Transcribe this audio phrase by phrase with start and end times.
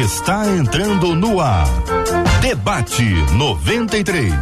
[0.00, 1.68] está entrando no ar.
[2.40, 3.04] Debate
[3.34, 4.34] 93.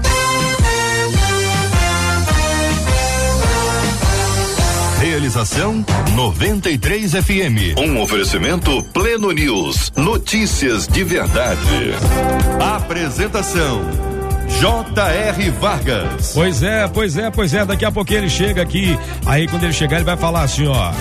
[4.98, 5.84] Realização
[6.14, 7.78] 93 FM.
[7.78, 9.92] Um oferecimento Pleno News.
[9.94, 11.60] Notícias de verdade.
[12.74, 13.82] Apresentação
[14.58, 15.50] J.R.
[15.50, 16.32] Vargas.
[16.32, 17.66] Pois é, pois é, pois é.
[17.66, 18.98] Daqui a pouquinho ele chega aqui.
[19.26, 20.92] Aí quando ele chegar, ele vai falar assim, ó.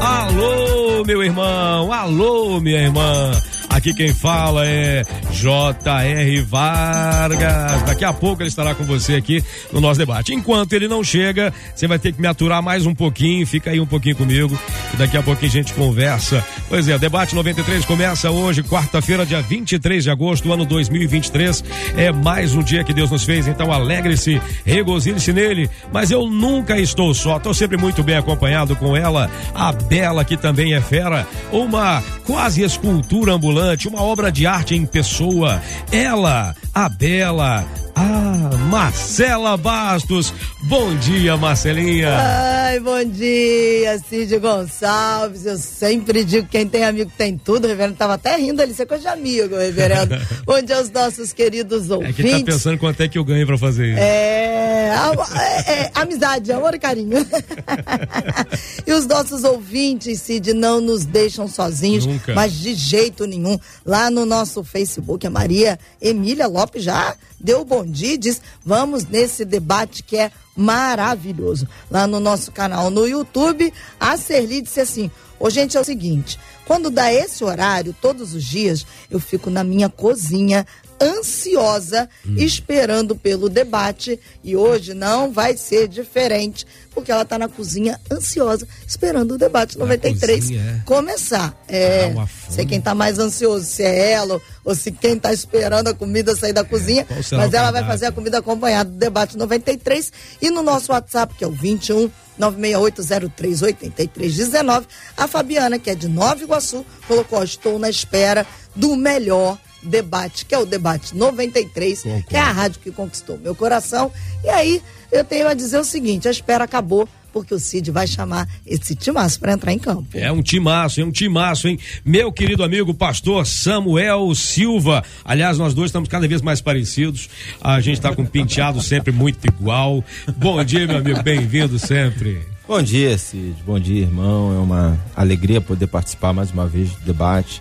[0.00, 1.92] Alô, meu irmão.
[1.92, 3.30] Alô, minha irmã.
[3.74, 5.02] Aqui quem fala é
[5.32, 6.40] J.R.
[6.42, 7.82] Vargas.
[7.82, 9.42] Daqui a pouco ele estará com você aqui
[9.72, 10.32] no nosso debate.
[10.32, 13.44] Enquanto ele não chega, você vai ter que me aturar mais um pouquinho.
[13.44, 14.56] Fica aí um pouquinho comigo.
[14.92, 16.42] E daqui a pouquinho a gente conversa.
[16.68, 21.64] Pois é, debate 93 começa hoje, quarta-feira, dia 23 de agosto ano 2023.
[21.96, 25.68] É mais um dia que Deus nos fez, então alegre-se, regozile-se nele.
[25.92, 30.36] Mas eu nunca estou só, estou sempre muito bem acompanhado com ela, a Bela, que
[30.36, 35.60] também é fera, uma quase escultura ambulante uma obra de arte em pessoa.
[35.90, 37.64] Ela, a Bela,
[37.94, 40.32] ah, Marcela Bastos.
[40.62, 42.10] Bom dia, Marcelinha.
[42.10, 45.46] Ai, bom dia, Cid Gonçalves.
[45.46, 47.66] Eu sempre digo que quem tem amigo tem tudo.
[47.66, 50.16] O reverendo tava até rindo ali, você é coisa de amigo, reverendo.
[50.44, 52.18] bom dia aos nossos queridos ouvintes.
[52.18, 54.00] É que tá pensando quanto é que eu ganhei pra fazer isso.
[54.00, 54.90] É,
[55.36, 57.24] é, é amizade, amor e carinho.
[58.84, 62.34] e os nossos ouvintes, Cid, não nos deixam sozinhos, Nunca.
[62.34, 63.58] mas de jeito nenhum.
[63.86, 67.14] Lá no nosso Facebook, a Maria Emília Lopes já
[67.44, 71.68] deu bom dia e diz: vamos nesse debate que é maravilhoso.
[71.90, 76.40] Lá no nosso canal no YouTube, a Serli disse assim: Ô, gente, é o seguinte:
[76.64, 80.66] quando dá esse horário, todos os dias, eu fico na minha cozinha
[81.00, 82.34] ansiosa, hum.
[82.36, 84.18] esperando pelo debate.
[84.42, 89.78] E hoje não vai ser diferente, porque ela está na cozinha ansiosa, esperando o debate
[89.78, 90.80] 93 cozinha, é.
[90.84, 91.64] começar.
[91.68, 95.88] É, ah, sei quem está mais ansioso, se é ela ou se quem está esperando
[95.88, 97.06] a comida sair da é, cozinha.
[97.32, 100.12] Mas ela vai fazer a comida acompanhada do debate 93.
[100.40, 104.84] E no nosso WhatsApp, que é o 21 968038319,
[105.16, 110.54] a Fabiana, que é de Nova Iguaçu, colocou: Estou na espera do melhor debate, que
[110.54, 112.26] é o debate 93, Concordo.
[112.26, 114.10] que é a rádio que conquistou meu coração.
[114.42, 118.06] E aí eu tenho a dizer o seguinte: a espera acabou porque o Cid vai
[118.06, 120.06] chamar esse timaço para entrar em campo.
[120.14, 121.78] É um timaço, é um timaço, hein?
[122.04, 125.02] Meu querido amigo pastor Samuel Silva.
[125.24, 127.28] Aliás, nós dois estamos cada vez mais parecidos.
[127.60, 130.04] A gente está com um penteado sempre muito igual.
[130.36, 132.40] Bom dia, meu amigo, bem-vindo sempre.
[132.68, 133.56] Bom dia, Cid.
[133.66, 134.54] Bom dia, irmão.
[134.54, 137.60] É uma alegria poder participar mais uma vez do debate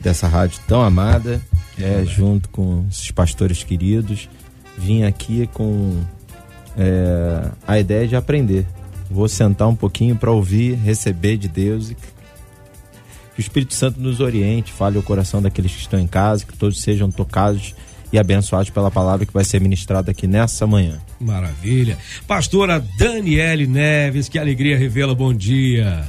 [0.00, 1.40] dessa rádio tão amada,
[1.78, 4.28] é, junto com esses pastores queridos.
[4.76, 6.00] Vim aqui com
[6.76, 8.66] é, a ideia de aprender.
[9.10, 12.06] Vou sentar um pouquinho para ouvir, receber de Deus e que
[13.36, 16.80] o Espírito Santo nos oriente, fale o coração daqueles que estão em casa, que todos
[16.80, 17.74] sejam tocados
[18.12, 20.98] e abençoados pela palavra que vai ser ministrada aqui nessa manhã.
[21.20, 21.96] Maravilha.
[22.26, 26.04] Pastora Daniele Neves, que alegria revela, bom dia.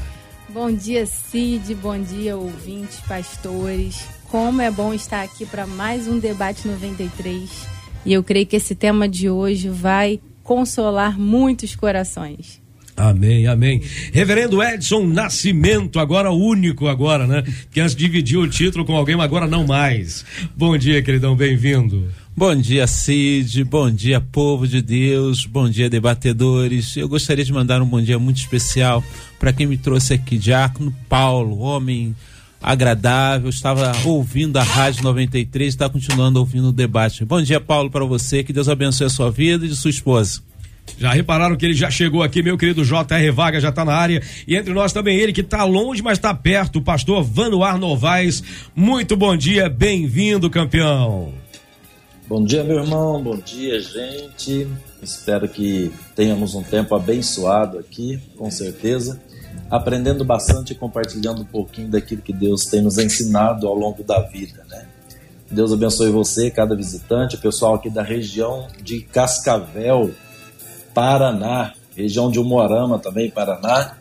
[0.51, 1.75] Bom dia, Cid.
[1.75, 4.03] Bom dia, ouvintes, pastores.
[4.31, 7.67] Como é bom estar aqui para mais um debate 93.
[8.03, 12.59] E eu creio que esse tema de hoje vai consolar muitos corações.
[12.99, 13.81] Amém, amém.
[14.11, 17.45] Reverendo Edson Nascimento, agora único agora, né?
[17.71, 20.25] Que antes dividiu o título com alguém, mas agora não mais.
[20.53, 22.11] Bom dia, queridão, bem-vindo.
[22.35, 23.63] Bom dia, Cid.
[23.63, 25.45] Bom dia, povo de Deus.
[25.45, 26.97] Bom dia, debatedores.
[26.97, 29.01] Eu gostaria de mandar um bom dia muito especial
[29.39, 32.13] para quem me trouxe aqui, Diácono Paulo, homem
[32.61, 33.49] agradável.
[33.49, 37.23] Estava ouvindo a Rádio 93 e está continuando ouvindo o debate.
[37.23, 38.43] Bom dia, Paulo, para você.
[38.43, 40.48] Que Deus abençoe a sua vida e de sua esposa.
[40.97, 43.31] Já repararam que ele já chegou aqui, meu querido J.R.
[43.31, 44.21] Vaga já está na área.
[44.47, 48.43] E entre nós também ele que está longe, mas está perto, o pastor Vanuar Novaes.
[48.75, 51.33] Muito bom dia, bem-vindo, campeão.
[52.27, 53.23] Bom dia, meu irmão.
[53.23, 54.67] Bom dia, gente.
[55.01, 59.19] Espero que tenhamos um tempo abençoado aqui, com certeza.
[59.69, 64.19] Aprendendo bastante e compartilhando um pouquinho daquilo que Deus tem nos ensinado ao longo da
[64.21, 64.85] vida, né?
[65.49, 70.11] Deus abençoe você, cada visitante, o pessoal aqui da região de Cascavel,
[70.99, 73.95] Paraná, região de Umorama também, Paraná.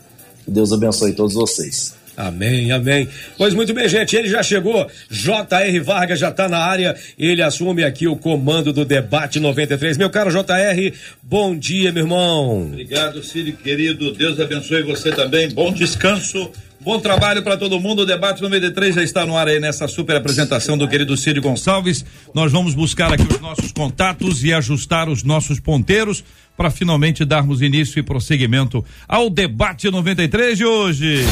[0.45, 1.95] Que Deus abençoe todos vocês.
[2.17, 3.09] Amém, amém.
[3.37, 4.85] Pois muito bem, gente, ele já chegou.
[5.09, 5.79] J.R.
[5.79, 6.97] Vargas já está na área.
[7.17, 9.97] Ele assume aqui o comando do debate 93.
[9.97, 10.93] Meu caro J.R.,
[11.23, 12.63] bom dia, meu irmão.
[12.63, 14.13] Obrigado, Ciro, querido.
[14.13, 15.49] Deus abençoe você também.
[15.51, 16.51] Bom descanso.
[16.81, 18.03] Bom trabalho para todo mundo.
[18.03, 22.05] O debate 93 já está no ar aí nessa super apresentação do querido Cid Gonçalves.
[22.33, 26.23] Nós vamos buscar aqui os nossos contatos e ajustar os nossos ponteiros
[26.57, 31.25] para finalmente darmos início e prosseguimento ao debate 93 de hoje.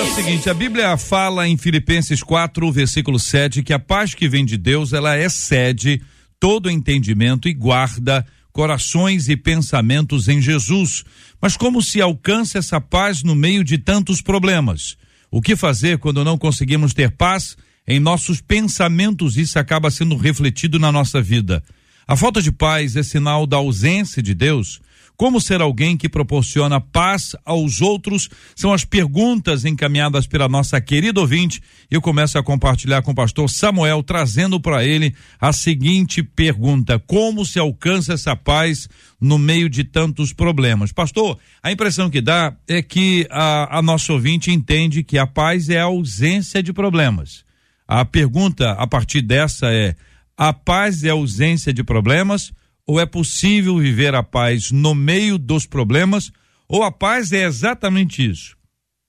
[0.00, 4.44] É seguinte, a Bíblia fala em Filipenses 4, versículo 7, que a paz que vem
[4.44, 11.04] de Deus, ela excede é todo entendimento e guarda corações e pensamentos em Jesus.
[11.40, 14.96] Mas como se alcança essa paz no meio de tantos problemas?
[15.30, 17.56] O que fazer quando não conseguimos ter paz
[17.86, 19.36] em nossos pensamentos?
[19.36, 21.62] Isso acaba sendo refletido na nossa vida.
[22.08, 24.80] A falta de paz é sinal da ausência de Deus.
[25.20, 28.30] Como ser alguém que proporciona paz aos outros?
[28.56, 31.60] São as perguntas encaminhadas pela nossa querida ouvinte.
[31.90, 37.44] Eu começo a compartilhar com o pastor Samuel, trazendo para ele a seguinte pergunta: Como
[37.44, 38.88] se alcança essa paz
[39.20, 40.90] no meio de tantos problemas?
[40.90, 45.68] Pastor, a impressão que dá é que a, a nossa ouvinte entende que a paz
[45.68, 47.44] é a ausência de problemas.
[47.86, 49.94] A pergunta a partir dessa é:
[50.34, 52.54] a paz é a ausência de problemas?
[52.90, 56.32] Ou é possível viver a paz no meio dos problemas?
[56.68, 58.56] Ou a paz é exatamente isso?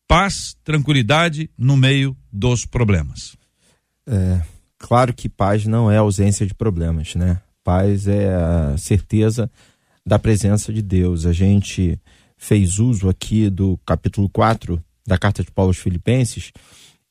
[0.07, 3.35] Paz, tranquilidade no meio dos problemas.
[4.05, 4.39] É,
[4.77, 7.41] claro que paz não é ausência de problemas, né?
[7.63, 9.49] Paz é a certeza
[10.05, 11.25] da presença de Deus.
[11.25, 11.99] A gente
[12.37, 16.51] fez uso aqui do capítulo 4 da carta de Paulo aos Filipenses,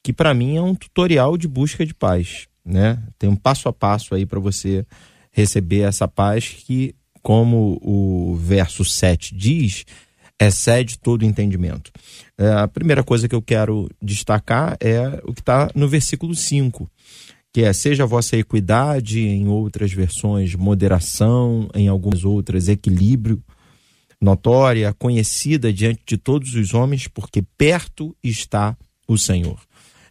[0.05, 3.03] que para mim é um tutorial de busca de paz, né?
[3.19, 4.87] Tem um passo a passo aí para você
[5.31, 9.85] receber essa paz que, como o verso 7 diz,
[10.41, 11.93] excede todo entendimento.
[12.39, 16.91] É, a primeira coisa que eu quero destacar é o que está no versículo 5,
[17.53, 23.43] que é: seja a vossa equidade, em outras versões, moderação, em algumas outras, equilíbrio,
[24.21, 28.77] notória, conhecida diante de todos os homens, porque perto está
[29.07, 29.59] o Senhor.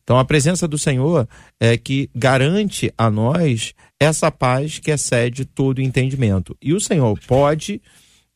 [0.04, 1.28] Então, a presença do Senhor
[1.60, 6.56] é que garante a nós essa paz que excede todo entendimento.
[6.62, 7.82] E o Senhor pode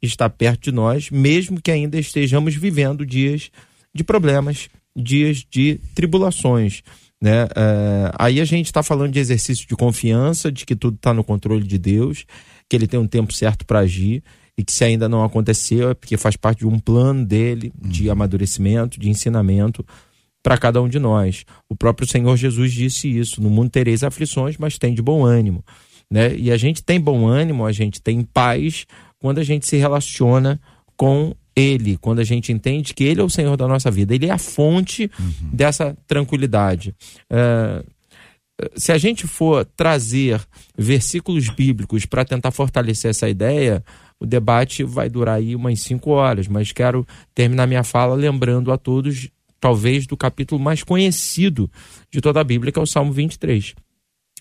[0.01, 3.49] estar perto de nós, mesmo que ainda estejamos vivendo dias
[3.93, 6.81] de problemas, dias de tribulações.
[7.21, 7.43] Né?
[7.55, 11.23] É, aí a gente está falando de exercício de confiança, de que tudo está no
[11.23, 12.25] controle de Deus,
[12.67, 14.21] que Ele tem um tempo certo para agir
[14.57, 18.07] e que se ainda não aconteceu é porque faz parte de um plano dele de
[18.07, 18.11] uhum.
[18.11, 19.85] amadurecimento, de ensinamento
[20.43, 21.45] para cada um de nós.
[21.69, 25.63] O próprio Senhor Jesus disse isso: no mundo tereis aflições, mas tem de bom ânimo.
[26.11, 26.35] Né?
[26.35, 28.85] E a gente tem bom ânimo, a gente tem paz
[29.19, 30.59] quando a gente se relaciona
[30.97, 34.27] com Ele, quando a gente entende que Ele é o Senhor da nossa vida, Ele
[34.27, 35.49] é a fonte uhum.
[35.51, 36.93] dessa tranquilidade.
[37.31, 37.83] Uh,
[38.75, 40.39] se a gente for trazer
[40.77, 43.83] versículos bíblicos para tentar fortalecer essa ideia,
[44.19, 48.77] o debate vai durar aí umas cinco horas, mas quero terminar minha fala lembrando a
[48.77, 49.29] todos
[49.63, 51.71] talvez do capítulo mais conhecido
[52.11, 53.73] de toda a Bíblia, que é o Salmo 23.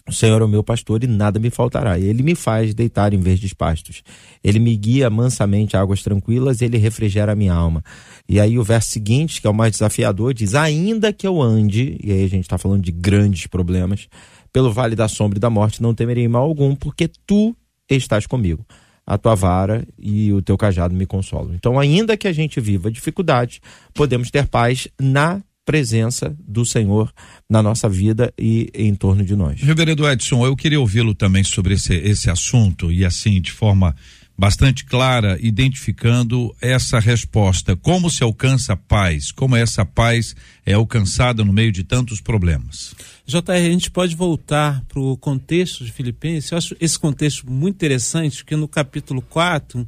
[0.09, 1.97] O Senhor é o meu pastor e nada me faltará.
[1.97, 4.03] Ele me faz deitar em verdes pastos.
[4.43, 7.85] Ele me guia mansamente a águas tranquilas ele refrigera a minha alma.
[8.29, 11.97] E aí o verso seguinte, que é o mais desafiador, diz: Ainda que eu ande,
[12.03, 14.09] e aí a gente está falando de grandes problemas,
[14.53, 17.55] pelo vale da sombra e da morte, não temerei mal algum, porque tu
[17.89, 18.67] estás comigo
[19.07, 21.55] a tua vara e o teu cajado me consolam.
[21.55, 23.61] Então, ainda que a gente viva dificuldades,
[23.93, 27.13] podemos ter paz na presença do Senhor
[27.49, 29.61] na nossa vida e em torno de nós.
[29.61, 33.95] Reverendo Edson, eu queria ouvi-lo também sobre esse, esse assunto e assim, de forma
[34.37, 37.77] bastante clara, identificando essa resposta.
[37.77, 39.31] Como se alcança a paz?
[39.31, 40.35] Como essa paz
[40.67, 42.95] é alcançada no meio de tantos problemas?
[43.33, 46.51] JR, a gente pode voltar para o contexto de Filipenses.
[46.51, 49.87] Eu acho esse contexto muito interessante, porque no capítulo 4,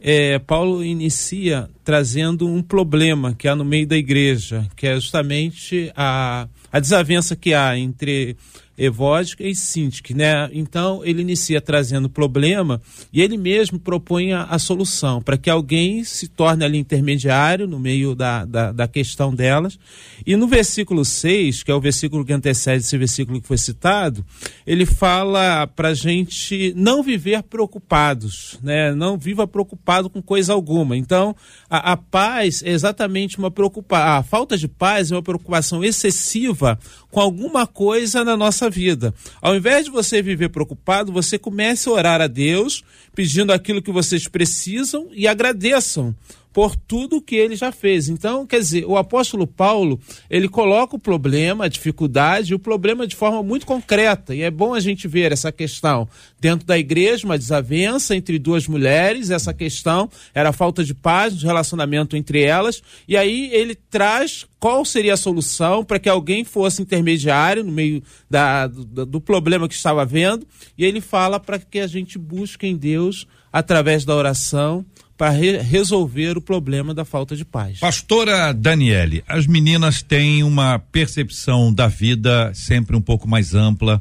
[0.00, 5.92] é, Paulo inicia trazendo um problema que há no meio da igreja, que é justamente
[5.94, 8.36] a, a desavença que há entre
[8.78, 10.48] evódica e síntica, né?
[10.52, 12.80] Então ele inicia trazendo o problema
[13.12, 17.80] e ele mesmo propõe a, a solução para que alguém se torne ali intermediário no
[17.80, 19.78] meio da, da, da, questão delas.
[20.24, 24.24] E no versículo 6, que é o versículo que antecede esse versículo que foi citado,
[24.64, 28.94] ele fala para a gente não viver preocupados, né?
[28.94, 30.96] Não viva preocupado com coisa alguma.
[30.96, 31.34] Então
[31.68, 36.78] a, a paz é exatamente uma preocupação, a falta de paz é uma preocupação excessiva
[37.10, 39.14] com alguma coisa na nossa vida.
[39.40, 42.84] Ao invés de você viver preocupado, você comece a orar a Deus,
[43.14, 46.14] pedindo aquilo que vocês precisam e agradeçam
[46.58, 48.08] por tudo que ele já fez.
[48.08, 53.14] Então, quer dizer, o apóstolo Paulo, ele coloca o problema, a dificuldade, o problema de
[53.14, 54.34] forma muito concreta.
[54.34, 56.08] E é bom a gente ver essa questão
[56.40, 61.32] dentro da igreja, uma desavença entre duas mulheres, essa questão era a falta de paz
[61.40, 62.82] no relacionamento entre elas.
[63.06, 68.02] E aí ele traz qual seria a solução para que alguém fosse intermediário no meio
[68.28, 70.44] da, do, do problema que estava havendo.
[70.76, 74.84] E ele fala para que a gente busque em Deus, através da oração,
[75.18, 77.80] para re resolver o problema da falta de paz.
[77.80, 84.00] Pastora Daniele, as meninas têm uma percepção da vida sempre um pouco mais ampla,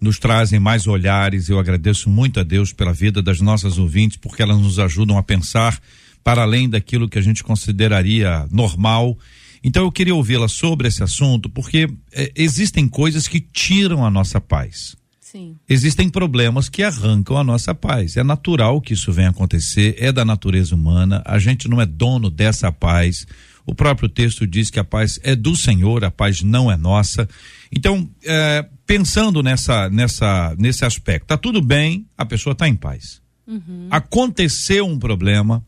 [0.00, 1.50] nos trazem mais olhares.
[1.50, 5.22] Eu agradeço muito a Deus pela vida das nossas ouvintes, porque elas nos ajudam a
[5.22, 5.78] pensar
[6.24, 9.18] para além daquilo que a gente consideraria normal.
[9.62, 14.40] Então eu queria ouvi-la sobre esse assunto, porque é, existem coisas que tiram a nossa
[14.40, 14.96] paz.
[15.34, 15.58] Sim.
[15.68, 18.16] Existem problemas que arrancam a nossa paz.
[18.16, 21.24] É natural que isso venha acontecer, é da natureza humana.
[21.24, 23.26] A gente não é dono dessa paz.
[23.66, 27.28] O próprio texto diz que a paz é do Senhor, a paz não é nossa.
[27.72, 33.20] Então, é, pensando nessa, nessa, nesse aspecto, tá tudo bem, a pessoa está em paz.
[33.44, 33.88] Uhum.
[33.90, 35.66] Aconteceu um problema,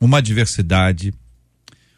[0.00, 1.12] uma adversidade,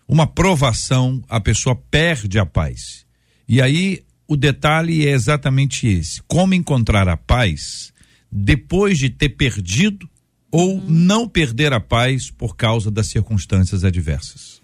[0.09, 3.05] uma provação, a pessoa perde a paz.
[3.47, 7.93] E aí o detalhe é exatamente esse: como encontrar a paz
[8.31, 10.09] depois de ter perdido
[10.51, 10.85] ou uhum.
[10.89, 14.63] não perder a paz por causa das circunstâncias adversas.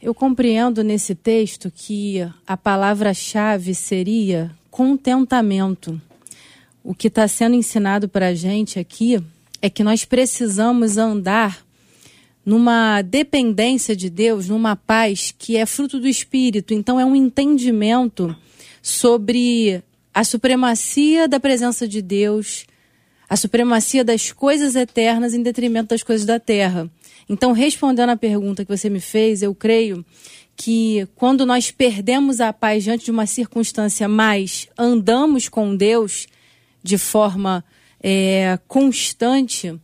[0.00, 6.00] Eu compreendo nesse texto que a palavra-chave seria contentamento.
[6.84, 9.20] O que está sendo ensinado para a gente aqui
[9.60, 11.64] é que nós precisamos andar
[12.46, 16.74] numa dependência de Deus, numa paz que é fruto do Espírito.
[16.74, 18.36] Então, é um entendimento
[18.84, 22.66] sobre a supremacia da presença de Deus,
[23.26, 26.90] a supremacia das coisas eternas em detrimento das coisas da terra.
[27.26, 30.04] Então, respondendo à pergunta que você me fez, eu creio
[30.54, 36.26] que quando nós perdemos a paz diante de uma circunstância, mas andamos com Deus
[36.82, 37.64] de forma
[38.02, 39.80] é, constante,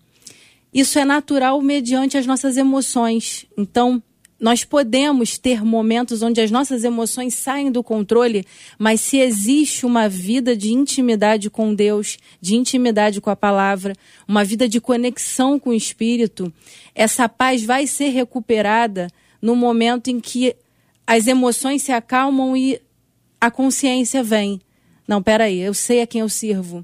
[0.74, 3.46] isso é natural mediante as nossas emoções.
[3.56, 4.02] Então,
[4.40, 8.46] nós podemos ter momentos onde as nossas emoções saem do controle,
[8.78, 13.94] mas se existe uma vida de intimidade com Deus, de intimidade com a palavra,
[14.26, 16.50] uma vida de conexão com o Espírito,
[16.94, 19.08] essa paz vai ser recuperada
[19.42, 20.56] no momento em que
[21.06, 22.80] as emoções se acalmam e
[23.38, 24.60] a consciência vem.
[25.06, 26.82] Não, peraí, eu sei a quem eu sirvo.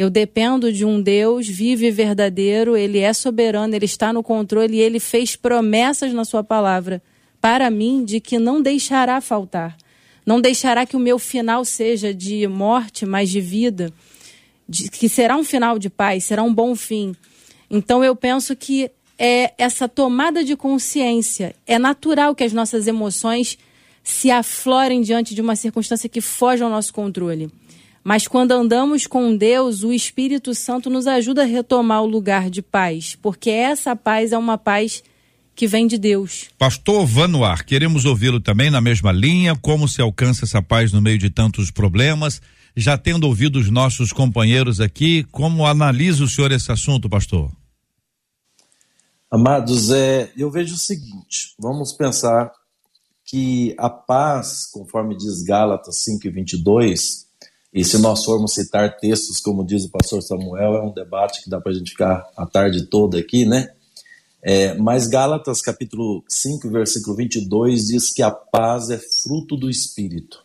[0.00, 4.76] Eu dependo de um Deus vivo e verdadeiro, ele é soberano, ele está no controle
[4.76, 7.02] e ele fez promessas na sua palavra
[7.38, 9.76] para mim de que não deixará faltar.
[10.24, 13.92] Não deixará que o meu final seja de morte, mas de vida,
[14.66, 17.14] de, que será um final de paz, será um bom fim.
[17.70, 21.54] Então eu penso que é essa tomada de consciência.
[21.66, 23.58] É natural que as nossas emoções
[24.02, 27.50] se aflorem diante de uma circunstância que foge ao nosso controle.
[28.02, 32.62] Mas quando andamos com Deus, o Espírito Santo nos ajuda a retomar o lugar de
[32.62, 35.02] paz, porque essa paz é uma paz
[35.54, 36.48] que vem de Deus.
[36.58, 41.18] Pastor Vanuar, queremos ouvi-lo também na mesma linha, como se alcança essa paz no meio
[41.18, 42.40] de tantos problemas.
[42.74, 47.50] Já tendo ouvido os nossos companheiros aqui, como analisa o senhor esse assunto, pastor?
[49.30, 52.50] Amados, é, eu vejo o seguinte: vamos pensar
[53.26, 57.26] que a paz, conforme diz Gálatas 5 e 22,
[57.72, 61.50] e se nós formos citar textos, como diz o pastor Samuel, é um debate que
[61.50, 63.70] dá para a gente ficar a tarde toda aqui, né?
[64.42, 70.42] É, mas Gálatas capítulo 5, versículo 22 diz que a paz é fruto do Espírito.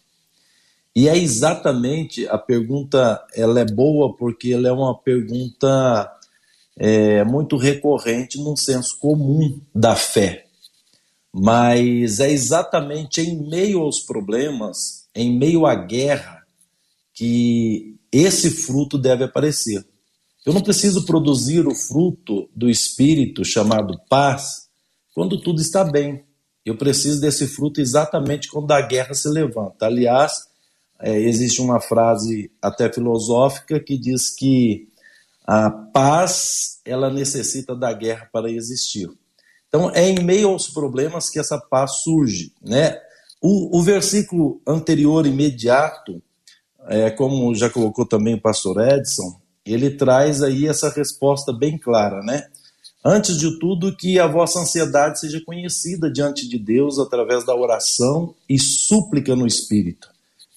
[0.96, 6.12] E é exatamente a pergunta, ela é boa porque ela é uma pergunta
[6.78, 10.46] é, muito recorrente num senso comum da fé.
[11.34, 16.35] Mas é exatamente em meio aos problemas, em meio à guerra,
[17.16, 19.84] que esse fruto deve aparecer.
[20.46, 24.68] Eu não preciso produzir o fruto do Espírito chamado paz
[25.14, 26.24] quando tudo está bem.
[26.64, 29.86] Eu preciso desse fruto exatamente quando a guerra se levanta.
[29.86, 30.34] Aliás,
[31.00, 34.88] é, existe uma frase até filosófica que diz que
[35.48, 39.10] a paz ela necessita da guerra para existir.
[39.68, 43.00] Então é em meio aos problemas que essa paz surge, né?
[43.42, 46.22] O, o versículo anterior imediato
[46.88, 52.22] é, como já colocou também o pastor Edson, ele traz aí essa resposta bem clara,
[52.22, 52.48] né?
[53.04, 58.34] Antes de tudo, que a vossa ansiedade seja conhecida diante de Deus através da oração
[58.50, 60.10] e súplica no Espírito.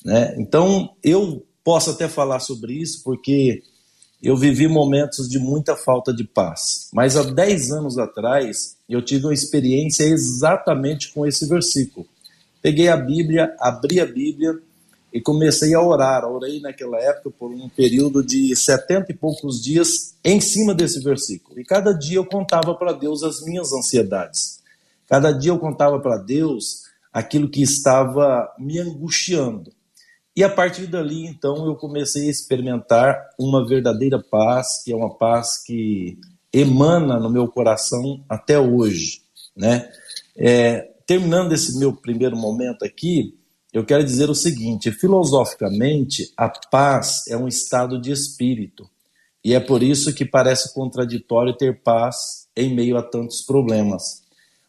[0.03, 0.35] Né?
[0.39, 3.63] Então, eu posso até falar sobre isso porque
[4.23, 6.89] eu vivi momentos de muita falta de paz.
[6.93, 12.07] Mas há 10 anos atrás, eu tive uma experiência exatamente com esse versículo.
[12.63, 14.59] Peguei a Bíblia, abri a Bíblia
[15.13, 16.25] e comecei a orar.
[16.25, 21.59] Orei naquela época por um período de setenta e poucos dias em cima desse versículo.
[21.61, 24.61] E cada dia eu contava para Deus as minhas ansiedades.
[25.07, 29.73] Cada dia eu contava para Deus aquilo que estava me angustiando.
[30.37, 35.13] E a partir dali, então, eu comecei a experimentar uma verdadeira paz, que é uma
[35.13, 36.17] paz que
[36.53, 39.23] emana no meu coração até hoje,
[39.57, 39.91] né?
[40.37, 43.38] É, terminando esse meu primeiro momento aqui,
[43.79, 48.91] eu quero dizer o seguinte: filosoficamente, a paz é um estado de espírito.
[49.45, 54.23] E é por isso que parece contraditório ter paz em meio a tantos problemas.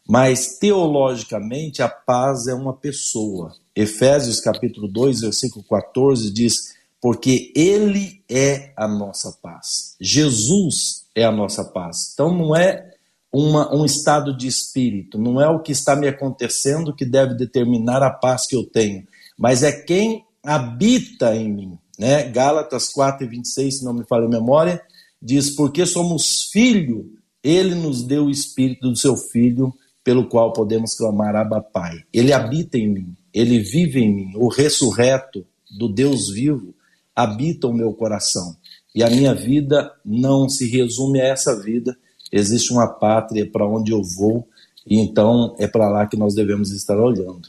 [0.08, 3.52] Mas teologicamente, a paz é uma pessoa.
[3.74, 9.96] Efésios capítulo 2, versículo 14 diz: "Porque ele é a nossa paz".
[10.00, 12.12] Jesus é a nossa paz.
[12.14, 12.89] Então não é
[13.32, 18.02] uma, um estado de espírito, não é o que está me acontecendo que deve determinar
[18.02, 19.06] a paz que eu tenho,
[19.38, 21.78] mas é quem habita em mim.
[21.98, 22.24] Né?
[22.24, 24.82] Gálatas 4 e 26, se não me falha a memória,
[25.20, 29.72] diz: Porque somos filho, ele nos deu o espírito do seu filho,
[30.02, 32.02] pelo qual podemos clamar Abba Pai.
[32.12, 35.46] Ele habita em mim, ele vive em mim, o ressurreto
[35.78, 36.74] do Deus vivo
[37.14, 38.56] habita o meu coração.
[38.94, 41.96] E a minha vida não se resume a essa vida,
[42.32, 44.46] existe uma pátria para onde eu vou,
[44.86, 47.48] e então é para lá que nós devemos estar olhando.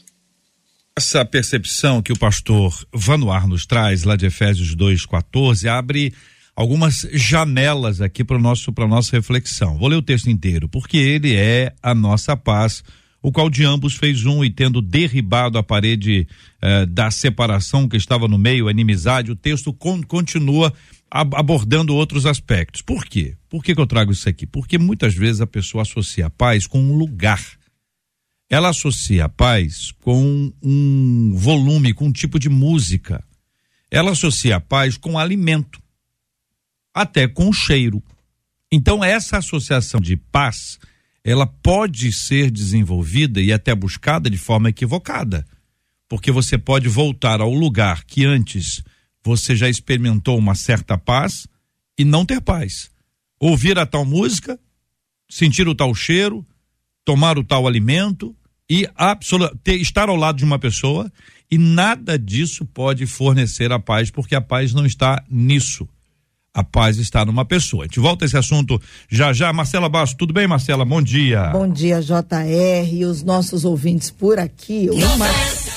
[0.96, 6.12] Essa percepção que o pastor Vanuar nos traz, lá de Efésios 2,14, abre
[6.54, 9.78] algumas janelas aqui para nosso para nossa reflexão.
[9.78, 12.84] Vou ler o texto inteiro, porque ele é a nossa paz,
[13.22, 16.26] o qual de ambos fez um e tendo derribado a parede
[16.60, 20.72] eh, da separação que estava no meio, a inimizade, o texto con continua
[21.14, 22.80] abordando outros aspectos.
[22.80, 23.36] Por quê?
[23.50, 24.46] Por que, que eu trago isso aqui?
[24.46, 27.44] Porque muitas vezes a pessoa associa a paz com um lugar.
[28.48, 33.22] Ela associa a paz com um volume, com um tipo de música.
[33.90, 35.82] Ela associa a paz com alimento,
[36.94, 38.02] até com cheiro.
[38.70, 40.78] Então, essa associação de paz,
[41.22, 45.46] ela pode ser desenvolvida e até buscada de forma equivocada.
[46.08, 48.82] Porque você pode voltar ao lugar que antes
[49.24, 51.46] você já experimentou uma certa paz
[51.98, 52.90] e não ter paz.
[53.38, 54.58] Ouvir a tal música,
[55.28, 56.44] sentir o tal cheiro,
[57.04, 58.34] tomar o tal alimento
[58.68, 58.88] e
[59.62, 61.10] ter, estar ao lado de uma pessoa
[61.50, 65.86] e nada disso pode fornecer a paz, porque a paz não está nisso.
[66.54, 67.84] A paz está numa pessoa.
[67.84, 69.52] A gente volta a esse assunto já já.
[69.52, 70.84] Marcela Basso, tudo bem, Marcela?
[70.84, 71.48] Bom dia.
[71.48, 74.88] Bom dia, JR, e os nossos ouvintes por aqui.
[74.90, 75.26] Uma...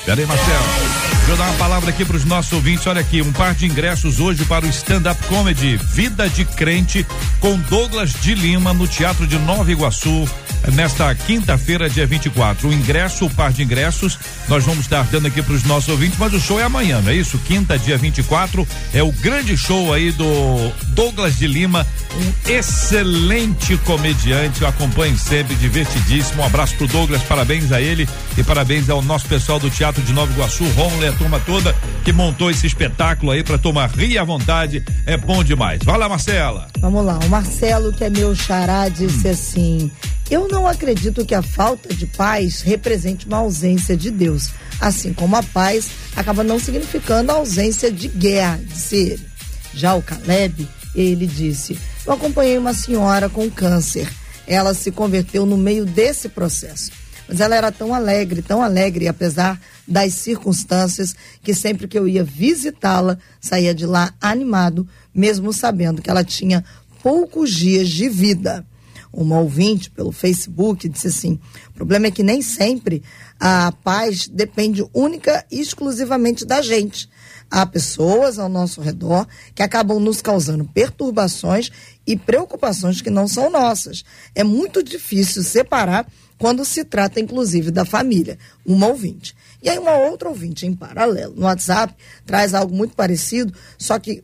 [0.05, 1.14] Peraí, Marcela.
[1.25, 2.85] Deixa eu dar uma palavra aqui para os nossos ouvintes.
[2.85, 7.03] Olha aqui, um par de ingressos hoje para o stand-up comedy Vida de Crente
[7.39, 10.29] com Douglas de Lima no Teatro de Nova Iguaçu
[10.73, 12.67] nesta quinta-feira, dia 24.
[12.67, 16.17] O ingresso, o par de ingressos, nós vamos estar dando aqui para os nossos ouvintes,
[16.17, 17.37] mas o show é amanhã, não é isso?
[17.39, 21.85] Quinta, dia 24, é o grande show aí do Douglas de Lima,
[22.15, 24.61] um excelente comediante.
[24.61, 26.41] Eu acompanho sempre, divertidíssimo.
[26.41, 28.07] Um abraço pro Douglas, parabéns a ele
[28.37, 32.13] e parabéns ao nosso pessoal do Teatro de Nova Iguaçu, Romulo a turma toda que
[32.13, 34.83] montou esse espetáculo aí para tomar rir à vontade.
[35.05, 35.79] É bom demais.
[35.83, 36.67] Vai lá, Marcela.
[36.79, 37.17] Vamos lá.
[37.25, 39.31] O Marcelo, que é meu xará, disse hum.
[39.31, 39.91] assim:
[40.29, 44.51] Eu não acredito que a falta de paz represente uma ausência de Deus.
[44.79, 49.25] Assim como a paz acaba não significando a ausência de guerra, disse ele.
[49.73, 54.07] Já o Caleb, ele disse: Eu acompanhei uma senhora com câncer.
[54.47, 56.91] Ela se converteu no meio desse processo.
[57.27, 62.23] Mas ela era tão alegre, tão alegre, apesar das circunstâncias, que sempre que eu ia
[62.23, 66.63] visitá-la, saía de lá animado, mesmo sabendo que ela tinha
[67.01, 68.65] poucos dias de vida.
[69.11, 73.01] Uma ouvinte pelo Facebook disse assim: o problema é que nem sempre
[73.39, 77.09] a paz depende única e exclusivamente da gente.
[77.49, 81.69] Há pessoas ao nosso redor que acabam nos causando perturbações
[82.05, 84.03] e preocupações que não são nossas.
[84.33, 88.37] É muito difícil separar quando se trata, inclusive, da família.
[88.65, 89.35] Uma ouvinte.
[89.61, 91.93] E aí, uma outra ouvinte, em paralelo, no WhatsApp,
[92.25, 94.23] traz algo muito parecido, só que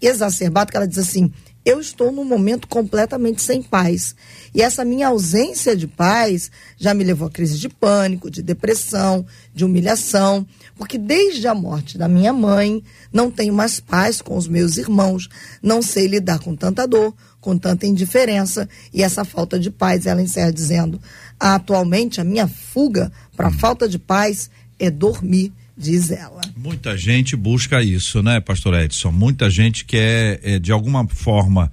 [0.00, 1.32] exacerbado, que ela diz assim:
[1.64, 4.14] eu estou num momento completamente sem paz.
[4.54, 9.26] E essa minha ausência de paz já me levou a crise de pânico, de depressão,
[9.54, 14.48] de humilhação, porque desde a morte da minha mãe, não tenho mais paz com os
[14.48, 15.28] meus irmãos,
[15.62, 20.22] não sei lidar com tanta dor, com tanta indiferença, e essa falta de paz, ela
[20.22, 21.00] encerra dizendo:
[21.40, 26.42] atualmente a minha fuga para a falta de paz é dormir diz ela.
[26.54, 29.10] Muita gente busca isso, né, pastor Edson?
[29.10, 31.72] Muita gente quer, é, de alguma forma,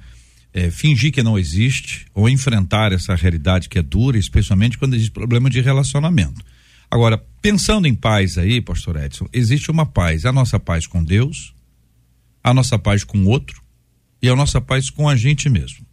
[0.53, 5.11] é, fingir que não existe ou enfrentar essa realidade que é dura, especialmente quando existe
[5.11, 6.41] problema de relacionamento.
[6.89, 11.53] Agora, pensando em paz aí, pastor Edson, existe uma paz, a nossa paz com Deus,
[12.41, 13.61] a nossa paz com o outro
[14.21, 15.85] e a nossa paz com a gente mesmo.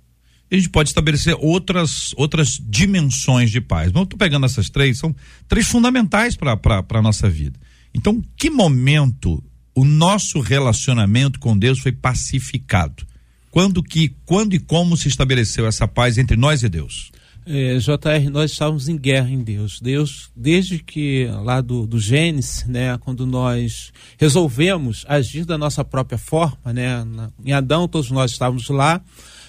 [0.54, 3.88] A gente pode estabelecer outras outras dimensões de paz.
[3.88, 5.14] Mas eu estou pegando essas três, são
[5.48, 7.58] três fundamentais para a nossa vida.
[7.94, 9.42] Então, que momento
[9.74, 13.06] o nosso relacionamento com Deus foi pacificado?
[13.50, 17.12] Quando que, quando e como se estabeleceu essa paz entre nós e Deus?
[17.46, 19.78] É, JR, nós estávamos em guerra em Deus.
[19.80, 26.16] Deus, desde que lá do, do Gênesis, né, quando nós resolvemos agir da nossa própria
[26.16, 29.00] forma, né, na, em Adão todos nós estávamos lá,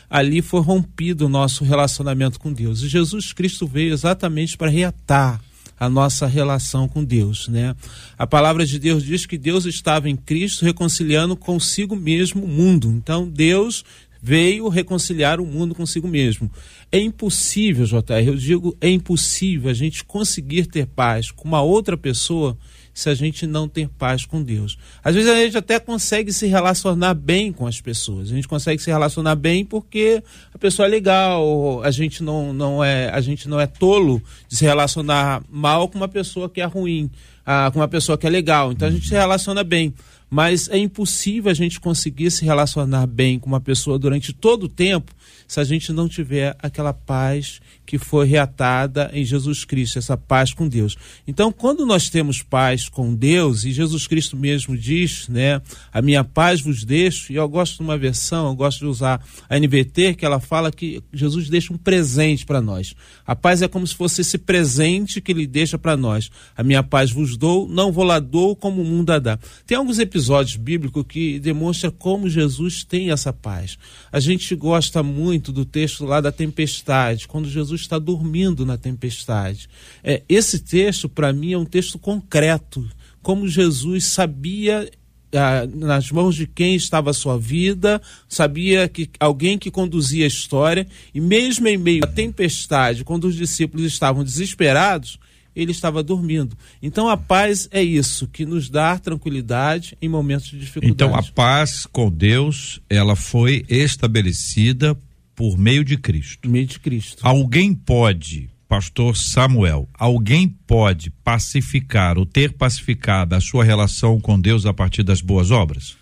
[0.09, 2.81] ali foi rompido o nosso relacionamento com Deus.
[2.81, 5.41] E Jesus Cristo veio exatamente para reatar
[5.79, 7.75] a nossa relação com Deus, né?
[8.17, 12.89] A palavra de Deus diz que Deus estava em Cristo reconciliando consigo mesmo o mundo.
[12.89, 13.83] Então Deus
[14.21, 16.49] veio reconciliar o mundo consigo mesmo.
[16.91, 21.97] É impossível, JR, eu digo, é impossível a gente conseguir ter paz com uma outra
[21.97, 22.57] pessoa
[22.95, 24.77] se a gente não ter paz com Deus.
[25.03, 28.31] Às vezes a gente até consegue se relacionar bem com as pessoas.
[28.31, 32.81] A gente consegue se relacionar bem porque a pessoa é legal, a gente não, não
[32.81, 36.65] é, a gente não é tolo de se relacionar mal com uma pessoa que é
[36.65, 37.11] ruim,
[37.45, 38.71] ah, com uma pessoa que é legal.
[38.71, 39.93] Então a gente se relaciona bem
[40.29, 44.69] mas é impossível a gente conseguir se relacionar bem com uma pessoa durante todo o
[44.69, 45.13] tempo
[45.47, 50.53] se a gente não tiver aquela paz que foi reatada em Jesus Cristo, essa paz
[50.53, 50.97] com Deus.
[51.27, 55.61] Então, quando nós temos paz com Deus, e Jesus Cristo mesmo diz, né,
[55.93, 59.23] a minha paz vos deixo, e eu gosto de uma versão, eu gosto de usar
[59.47, 62.95] a NVT, que ela fala que Jesus deixa um presente para nós.
[63.25, 66.31] A paz é como se fosse esse presente que ele deixa para nós.
[66.57, 69.37] A minha paz vos dou, não vou lá dou como o mundo a dá.
[69.67, 70.14] Tem alguns episódios
[70.57, 73.77] bíblicos que demonstram como Jesus tem essa paz.
[74.11, 78.77] A gente gosta muito do texto lá da tempestade, quando Jesus Jesus está dormindo na
[78.77, 79.67] tempestade.
[80.03, 82.87] É, esse texto, para mim, é um texto concreto,
[83.21, 84.89] como Jesus sabia
[85.33, 90.27] ah, nas mãos de quem estava a sua vida, sabia que alguém que conduzia a
[90.27, 95.19] história, e mesmo em meio à tempestade, quando os discípulos estavam desesperados,
[95.55, 96.57] ele estava dormindo.
[96.81, 100.91] Então a paz é isso, que nos dá tranquilidade em momentos de dificuldade.
[100.91, 104.97] Então a paz com Deus, ela foi estabelecida
[105.35, 106.49] por meio de Cristo.
[106.49, 107.19] Meio de Cristo.
[107.25, 114.65] Alguém pode, pastor Samuel, alguém pode pacificar ou ter pacificado a sua relação com Deus
[114.65, 115.95] a partir das boas obras?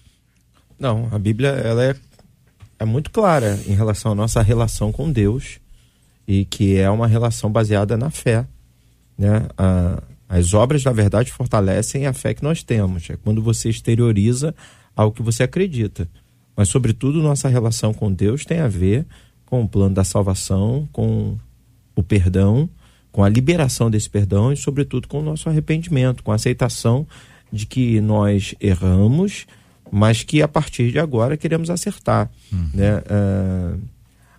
[0.80, 1.96] Não, a Bíblia ela é,
[2.80, 5.60] é muito clara em relação à nossa relação com Deus
[6.28, 8.46] e que é uma relação baseada na fé,
[9.18, 9.48] né?
[9.58, 13.08] A, as obras, na verdade, fortalecem a fé que nós temos.
[13.10, 14.56] É quando você exterioriza
[14.96, 16.10] algo que você acredita.
[16.56, 19.06] Mas, sobretudo, nossa relação com Deus tem a ver
[19.46, 21.38] com o plano da salvação, com
[21.96, 22.68] o perdão,
[23.12, 27.06] com a liberação desse perdão e, sobretudo, com o nosso arrependimento, com a aceitação
[27.52, 29.46] de que nós erramos,
[29.92, 32.32] mas que a partir de agora queremos acertar.
[32.52, 32.70] Uhum.
[32.74, 32.98] Né?
[32.98, 33.80] Uh,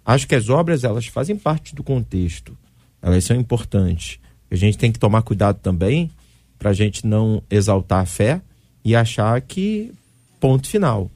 [0.04, 2.58] acho que as obras elas fazem parte do contexto,
[3.00, 4.18] elas são importantes.
[4.54, 6.10] A gente tem que tomar cuidado também
[6.58, 8.40] para a gente não exaltar a fé
[8.84, 9.92] e achar que
[10.40, 11.10] ponto final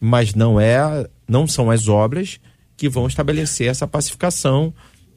[0.00, 2.38] mas não é, não são as obras
[2.76, 4.72] que vão estabelecer essa pacificação,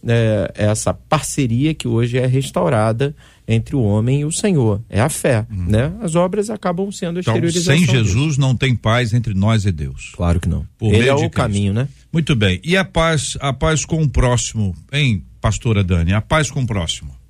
[0.07, 3.15] é, essa parceria que hoje é restaurada
[3.47, 4.81] entre o homem e o Senhor.
[4.89, 5.65] É a fé, hum.
[5.67, 5.93] né?
[6.01, 10.11] As obras acabam sendo então, sem Jesus não tem paz entre nós e Deus.
[10.15, 10.65] Claro que não.
[10.77, 11.35] Por Ele é o Cristo.
[11.35, 11.87] caminho, né?
[12.11, 12.59] Muito bem.
[12.63, 16.13] E a paz, a paz com o próximo, hein, pastora Dani?
[16.13, 17.20] A paz com o próximo.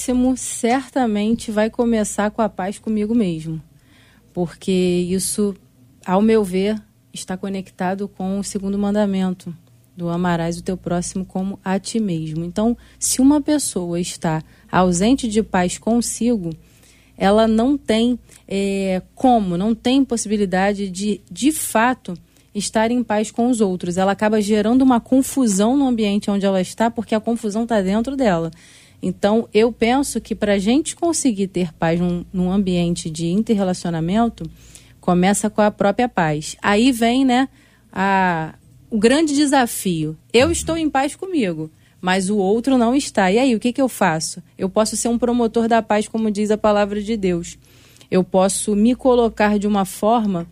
[0.00, 3.60] Próximo certamente vai começar com a paz comigo mesmo
[4.32, 4.72] porque
[5.10, 5.54] isso,
[6.06, 6.80] ao meu ver,
[7.12, 9.54] está conectado com o segundo mandamento
[9.94, 12.46] do amarás o teu próximo como a ti mesmo.
[12.46, 16.48] Então, se uma pessoa está ausente de paz consigo,
[17.18, 22.14] ela não tem é, como, não tem possibilidade de, de fato,
[22.54, 23.98] estar em paz com os outros.
[23.98, 28.16] Ela acaba gerando uma confusão no ambiente onde ela está, porque a confusão está dentro
[28.16, 28.50] dela.
[29.02, 34.44] Então, eu penso que para a gente conseguir ter paz num, num, ambiente de interrelacionamento,
[35.00, 36.56] começa com a própria paz.
[36.60, 37.48] Aí vem, né,
[37.92, 38.54] a,
[38.90, 40.16] o grande desafio.
[40.32, 43.32] Eu estou em paz comigo, mas o outro não está.
[43.32, 44.42] E aí, o que, que eu faço?
[44.58, 47.58] Eu posso ser um promotor da paz, como diz a palavra de Deus.
[48.10, 50.46] Eu posso me colocar de uma forma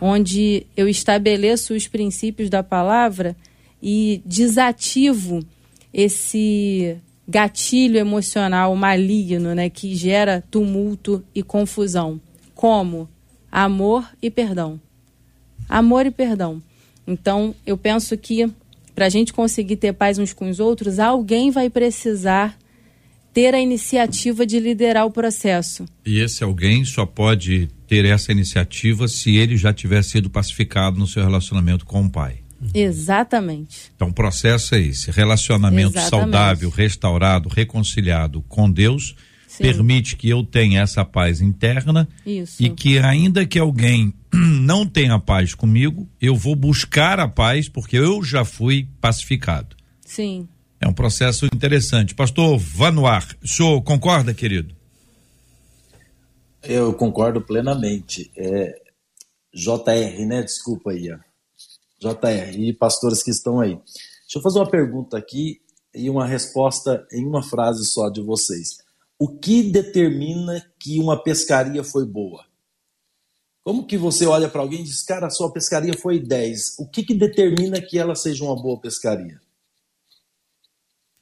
[0.00, 3.36] onde eu estabeleço os princípios da palavra
[3.82, 5.40] e desativo
[5.92, 12.20] esse gatilho emocional maligno, né, que gera tumulto e confusão.
[12.54, 13.08] Como
[13.50, 14.80] amor e perdão.
[15.68, 16.62] Amor e perdão.
[17.06, 18.50] Então, eu penso que
[18.94, 22.56] para a gente conseguir ter paz uns com os outros, alguém vai precisar
[23.32, 25.84] ter a iniciativa de liderar o processo.
[26.06, 31.06] E esse alguém só pode ter essa iniciativa se ele já tiver sido pacificado no
[31.06, 32.43] seu relacionamento com o pai.
[32.72, 33.92] Exatamente.
[33.94, 36.10] Então o processo é esse: relacionamento Exatamente.
[36.10, 39.14] saudável, restaurado, reconciliado com Deus,
[39.46, 39.62] Sim.
[39.62, 42.62] permite que eu tenha essa paz interna Isso.
[42.62, 47.68] e que ainda que alguém não tem a paz comigo, eu vou buscar a paz
[47.68, 49.76] porque eu já fui pacificado.
[50.04, 50.48] Sim.
[50.80, 52.14] É um processo interessante.
[52.14, 54.74] Pastor Vanuar, o senhor concorda, querido?
[56.62, 58.30] Eu concordo plenamente.
[58.36, 58.74] É,
[59.54, 60.42] JR, né?
[60.42, 61.10] Desculpa aí.
[61.12, 61.18] Ó.
[62.12, 63.74] JR e pastores que estão aí.
[63.74, 65.60] Deixa eu fazer uma pergunta aqui
[65.94, 68.78] e uma resposta em uma frase só de vocês.
[69.18, 72.44] O que determina que uma pescaria foi boa?
[73.62, 76.78] Como que você olha para alguém e diz, cara, a sua pescaria foi 10.
[76.78, 79.40] O que, que determina que ela seja uma boa pescaria?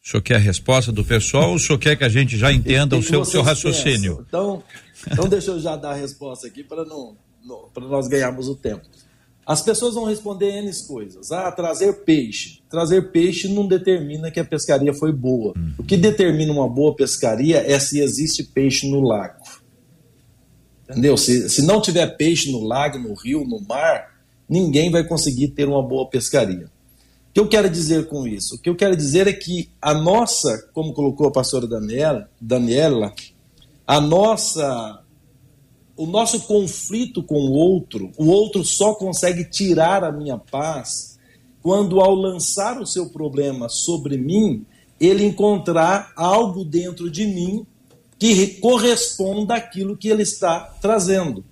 [0.05, 2.53] O senhor quer a resposta do pessoal ou o senhor quer que a gente já
[2.53, 4.25] entenda o seu, seu raciocínio?
[4.27, 4.61] Então,
[5.09, 8.57] então, deixa eu já dar a resposta aqui para não, não para nós ganharmos o
[8.57, 8.85] tempo.
[9.45, 11.33] As pessoas vão responder N coisas.
[11.33, 12.61] Ah, trazer peixe.
[12.71, 15.53] Trazer peixe não determina que a pescaria foi boa.
[15.57, 15.73] Hum.
[15.79, 19.43] O que determina uma boa pescaria é se existe peixe no lago.
[20.89, 21.17] Entendeu?
[21.17, 24.13] Se, se não tiver peixe no lago, no rio, no mar,
[24.49, 26.67] ninguém vai conseguir ter uma boa pescaria.
[27.31, 28.57] O que eu quero dizer com isso?
[28.57, 33.13] O que eu quero dizer é que a nossa, como colocou a pastora Daniela, Daniela
[33.87, 35.02] a nossa
[35.97, 41.19] o nosso conflito com o outro, o outro só consegue tirar a minha paz
[41.63, 44.67] quando ao lançar o seu problema sobre mim,
[44.99, 47.67] ele encontrar algo dentro de mim
[48.19, 51.45] que corresponda àquilo que ele está trazendo.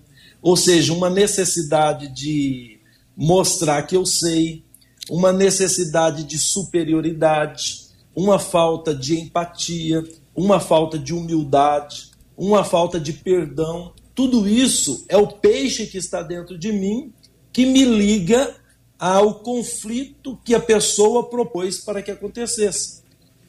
[0.43, 2.81] Ou seja, uma necessidade de
[3.17, 4.65] mostrar que eu sei,
[5.11, 10.03] uma necessidade de superioridade, uma falta de empatia,
[10.35, 13.93] uma falta de humildade, uma falta de perdão.
[14.21, 17.11] Tudo isso é o peixe que está dentro de mim
[17.51, 18.55] que me liga
[18.99, 23.01] ao conflito que a pessoa propôs para que acontecesse.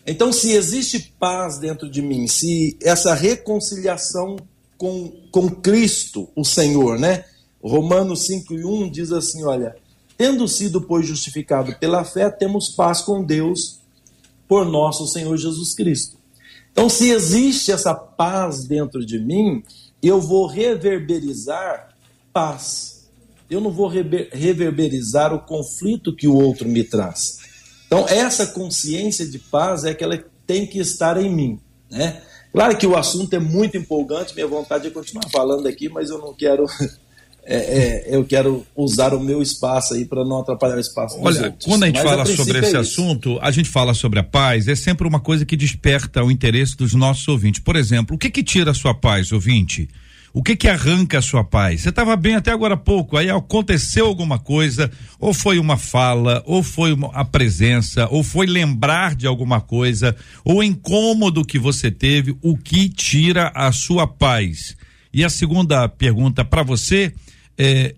[0.07, 4.37] Então, se existe paz dentro de mim, se essa reconciliação
[4.77, 7.25] com, com Cristo, o Senhor, né?
[7.61, 9.75] Romanos 5 e 1 diz assim: olha,
[10.17, 13.81] tendo sido, pois, justificado pela fé, temos paz com Deus
[14.47, 16.15] por nosso Senhor Jesus Cristo.
[16.71, 19.61] Então, se existe essa paz dentro de mim,
[20.01, 21.89] eu vou reverberizar
[22.33, 23.09] paz.
[23.49, 27.39] Eu não vou reverberizar o conflito que o outro me traz.
[27.85, 31.59] Então, essa consciência de paz é que ela tem que estar em mim.
[31.89, 32.21] Né?
[32.53, 36.17] Claro que o assunto é muito empolgante, minha vontade é continuar falando aqui, mas eu
[36.17, 36.65] não quero.
[37.43, 41.25] É, é, eu quero usar o meu espaço aí para não atrapalhar o espaço dos
[41.25, 41.65] Olha, outros.
[41.65, 44.23] quando a gente mas fala a sobre esse é assunto, a gente fala sobre a
[44.23, 47.59] paz, é sempre uma coisa que desperta o interesse dos nossos ouvintes.
[47.59, 49.89] Por exemplo, o que que tira a sua paz, ouvinte?
[50.33, 51.81] O que que arranca a sua paz?
[51.81, 56.41] Você estava bem até agora há pouco, aí aconteceu alguma coisa, ou foi uma fala,
[56.45, 61.91] ou foi uma, a presença, ou foi lembrar de alguma coisa, ou incômodo que você
[61.91, 64.77] teve, o que tira a sua paz?
[65.13, 67.13] E a segunda pergunta para você
[67.63, 67.93] é,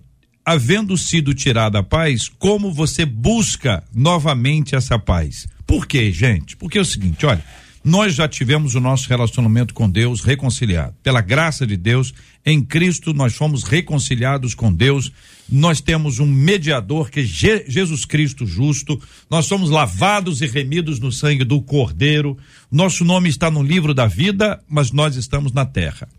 [0.46, 5.48] havendo sido tirada a paz, como você busca novamente essa paz?
[5.66, 6.58] Por quê, gente?
[6.58, 7.42] Porque é o seguinte, olha,
[7.82, 10.94] nós já tivemos o nosso relacionamento com Deus reconciliado.
[11.02, 12.14] Pela graça de Deus,
[12.46, 15.14] em Cristo nós fomos reconciliados com Deus.
[15.50, 19.02] Nós temos um mediador que é Je Jesus Cristo justo.
[19.30, 22.38] Nós somos lavados e remidos no sangue do Cordeiro.
[22.70, 26.10] Nosso nome está no livro da vida, mas nós estamos na terra.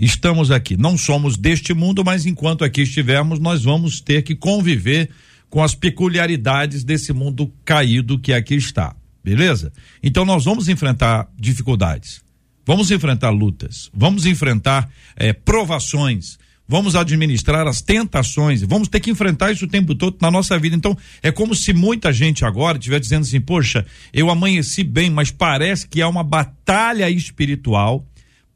[0.00, 5.10] Estamos aqui, não somos deste mundo, mas enquanto aqui estivermos, nós vamos ter que conviver
[5.50, 8.96] com as peculiaridades desse mundo caído que aqui está.
[9.22, 9.70] Beleza?
[10.02, 12.22] Então nós vamos enfrentar dificuldades,
[12.64, 19.52] vamos enfrentar lutas, vamos enfrentar eh, provações, vamos administrar as tentações, vamos ter que enfrentar
[19.52, 20.74] isso o tempo todo na nossa vida.
[20.74, 23.84] Então, é como se muita gente agora estiver dizendo assim: poxa,
[24.14, 28.06] eu amanheci bem, mas parece que há uma batalha espiritual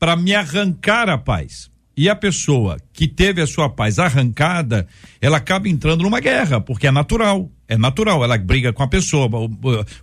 [0.04, 1.70] para me arrancar a paz.
[1.96, 4.86] E a pessoa que teve a sua paz arrancada,
[5.18, 7.50] ela acaba entrando numa guerra, porque é natural.
[7.66, 9.26] É natural, ela briga com a pessoa,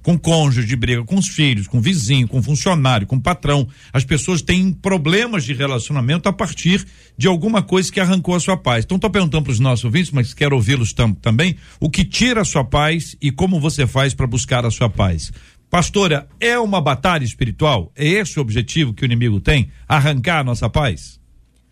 [0.02, 3.22] com o cônjuge, briga com os filhos, com o vizinho, com o funcionário, com o
[3.22, 3.68] patrão.
[3.94, 6.84] As pessoas têm problemas de relacionamento a partir
[7.16, 8.84] de alguma coisa que arrancou a sua paz.
[8.84, 12.42] Então, estou perguntando para os nossos ouvintes, mas quero ouvi-los tam, também, o que tira
[12.42, 15.32] a sua paz e como você faz para buscar a sua paz.
[15.72, 17.94] Pastora, é uma batalha espiritual?
[17.96, 19.72] É esse o objetivo que o inimigo tem?
[19.88, 21.18] Arrancar a nossa paz?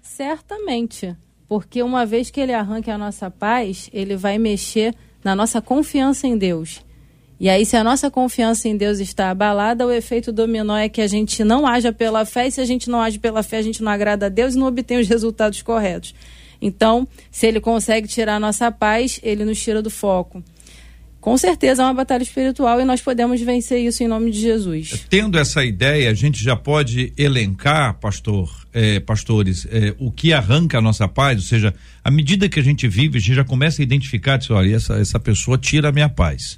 [0.02, 1.14] Certamente.
[1.50, 6.26] Porque uma vez que ele arranque a nossa paz, ele vai mexer na nossa confiança
[6.26, 6.82] em Deus.
[7.42, 11.02] E aí, se a nossa confiança em Deus está abalada, o efeito dominó é que
[11.02, 13.62] a gente não haja pela fé, e se a gente não age pela fé, a
[13.62, 16.16] gente não agrada a Deus e não obtém os resultados corretos.
[16.62, 20.42] Então, se ele consegue tirar a nossa paz, ele nos tira do foco.
[21.20, 25.06] Com certeza é uma batalha espiritual e nós podemos vencer isso em nome de Jesus.
[25.10, 30.78] Tendo essa ideia, a gente já pode elencar, pastor, eh, pastores, eh, o que arranca
[30.78, 33.82] a nossa paz, ou seja, à medida que a gente vive, a gente já começa
[33.82, 36.58] a identificar, diz, olha, essa, essa pessoa tira a minha paz.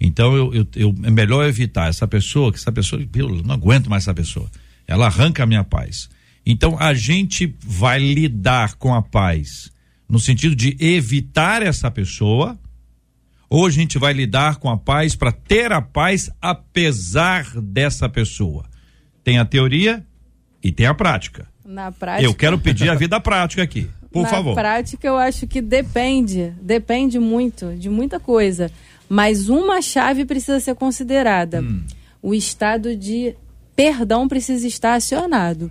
[0.00, 3.90] Então eu, eu, eu, é melhor evitar essa pessoa, que essa pessoa, eu não aguento
[3.90, 4.50] mais essa pessoa.
[4.86, 6.08] Ela arranca a minha paz.
[6.46, 9.70] Então a gente vai lidar com a paz
[10.08, 12.58] no sentido de evitar essa pessoa
[13.50, 18.66] ou a gente vai lidar com a paz para ter a paz apesar dessa pessoa?
[19.24, 20.04] Tem a teoria
[20.62, 21.48] e tem a prática.
[21.64, 22.24] Na prática.
[22.24, 24.54] Eu quero pedir a vida prática aqui, por Na favor.
[24.54, 28.70] Na prática, eu acho que depende, depende muito de muita coisa.
[29.08, 31.82] Mas uma chave precisa ser considerada: hum.
[32.22, 33.34] o estado de
[33.74, 35.70] perdão precisa estar acionado.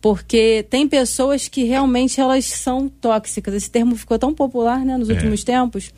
[0.00, 3.52] Porque tem pessoas que realmente elas são tóxicas.
[3.52, 5.12] Esse termo ficou tão popular né, nos é.
[5.12, 5.92] últimos tempos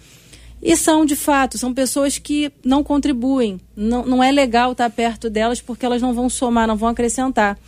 [0.63, 3.61] e são, de fato, são pessoas que não contribuem.
[3.75, 7.59] Não, não é legal estar perto delas porque elas não vão somar, não vão acrescentar.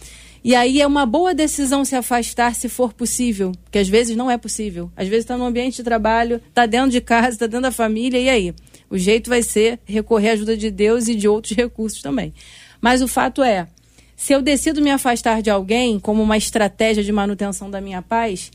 [0.44, 4.30] E aí é uma boa decisão se afastar se for possível, que às vezes não
[4.30, 4.92] é possível.
[4.94, 8.20] Às vezes está no ambiente de trabalho, está dentro de casa, está dentro da família,
[8.20, 8.54] e aí?
[8.88, 12.32] O jeito vai ser recorrer à ajuda de Deus e de outros recursos também.
[12.80, 13.66] Mas o fato é,
[14.14, 18.52] se eu decido me afastar de alguém como uma estratégia de manutenção da minha paz,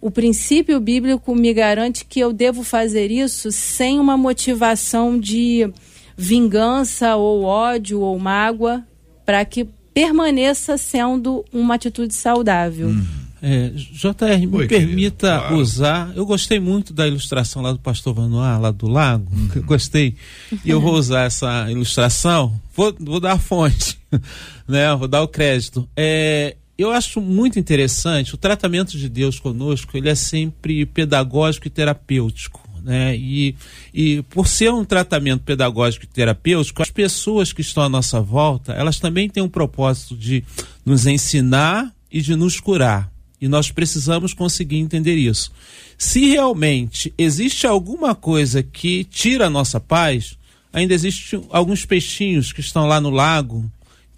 [0.00, 5.70] o princípio bíblico me garante que eu devo fazer isso sem uma motivação de
[6.16, 8.84] vingança ou ódio ou mágoa,
[9.24, 12.88] para que permaneça sendo uma atitude saudável.
[12.88, 13.06] Hum.
[13.40, 15.56] É, JR, me Oi, permita claro.
[15.56, 16.12] usar.
[16.16, 19.30] Eu gostei muito da ilustração lá do pastor Vanois, lá do lago.
[19.32, 19.62] Uhum.
[19.62, 20.16] Gostei.
[20.64, 22.60] E eu vou usar essa ilustração.
[22.74, 23.96] Vou, vou dar a fonte,
[24.66, 24.92] né?
[24.96, 25.88] Vou dar o crédito.
[25.96, 31.70] É, eu acho muito interessante o tratamento de Deus conosco, ele é sempre pedagógico e
[31.70, 32.68] terapêutico.
[32.84, 33.16] Né?
[33.16, 33.56] E,
[33.92, 38.72] e por ser um tratamento pedagógico e terapêutico, as pessoas que estão à nossa volta,
[38.72, 40.44] elas também têm um propósito de
[40.86, 43.10] nos ensinar e de nos curar.
[43.40, 45.52] E nós precisamos conseguir entender isso.
[45.98, 50.38] Se realmente existe alguma coisa que tira a nossa paz,
[50.72, 53.68] ainda existem alguns peixinhos que estão lá no lago,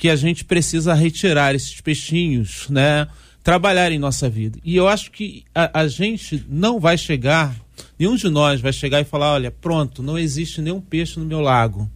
[0.00, 3.06] que a gente precisa retirar esses peixinhos, né?
[3.44, 4.58] Trabalhar em nossa vida.
[4.64, 7.54] E eu acho que a, a gente não vai chegar,
[7.98, 11.40] nenhum de nós vai chegar e falar: olha, pronto, não existe nenhum peixe no meu
[11.40, 11.88] lago.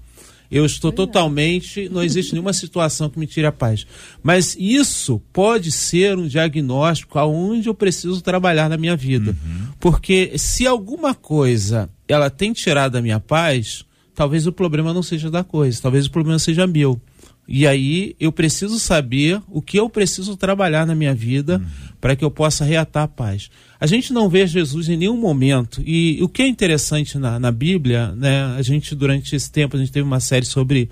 [0.51, 1.89] Eu estou totalmente.
[1.89, 3.87] Não existe nenhuma situação que me tire a paz.
[4.23, 9.31] Mas isso pode ser um diagnóstico aonde eu preciso trabalhar na minha vida.
[9.31, 9.69] Uhum.
[9.81, 15.31] Porque se alguma coisa ela tem tirado a minha paz, talvez o problema não seja
[15.31, 17.01] da coisa, talvez o problema seja meu.
[17.47, 21.95] E aí eu preciso saber o que eu preciso trabalhar na minha vida uhum.
[22.01, 23.51] para que eu possa reatar a paz.
[23.79, 25.83] A gente não vê Jesus em nenhum momento.
[25.85, 28.45] E o que é interessante na, na Bíblia, né?
[28.57, 30.89] A gente, durante esse tempo, a gente teve uma série sobre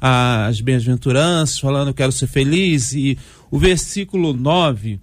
[0.00, 3.18] as bem-aventuranças, falando quero ser feliz, e
[3.50, 5.00] o versículo 9,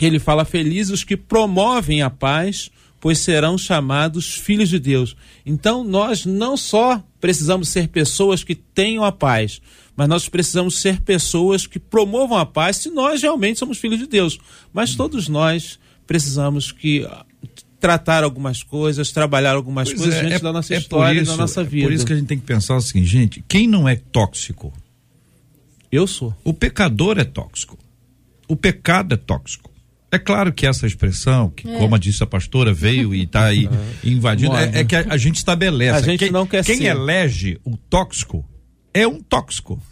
[0.00, 2.70] ele fala: Felizes os que promovem a paz,
[3.00, 5.16] pois serão chamados filhos de Deus.
[5.44, 9.60] Então, nós não só precisamos ser pessoas que tenham a paz,
[9.96, 14.06] mas nós precisamos ser pessoas que promovam a paz se nós realmente somos filhos de
[14.06, 14.38] Deus.
[14.72, 17.26] Mas todos nós precisamos que ah,
[17.80, 21.32] tratar algumas coisas, trabalhar algumas pois coisas é, diante é, da nossa é história isso,
[21.32, 21.82] e da nossa vida.
[21.82, 24.72] É por isso que a gente tem que pensar assim, gente, quem não é tóxico?
[25.90, 26.32] Eu sou.
[26.44, 27.76] O pecador é tóxico.
[28.46, 29.68] O pecado é tóxico.
[30.10, 31.78] É claro que essa expressão, que é.
[31.78, 33.68] como disse a pastora, veio e está aí
[34.04, 35.98] invadindo, é, é, que a, a, gente estabelece.
[35.98, 36.84] A gente quem, não quer Quem ser.
[36.84, 38.44] elege o tóxico
[38.94, 39.82] é um tóxico.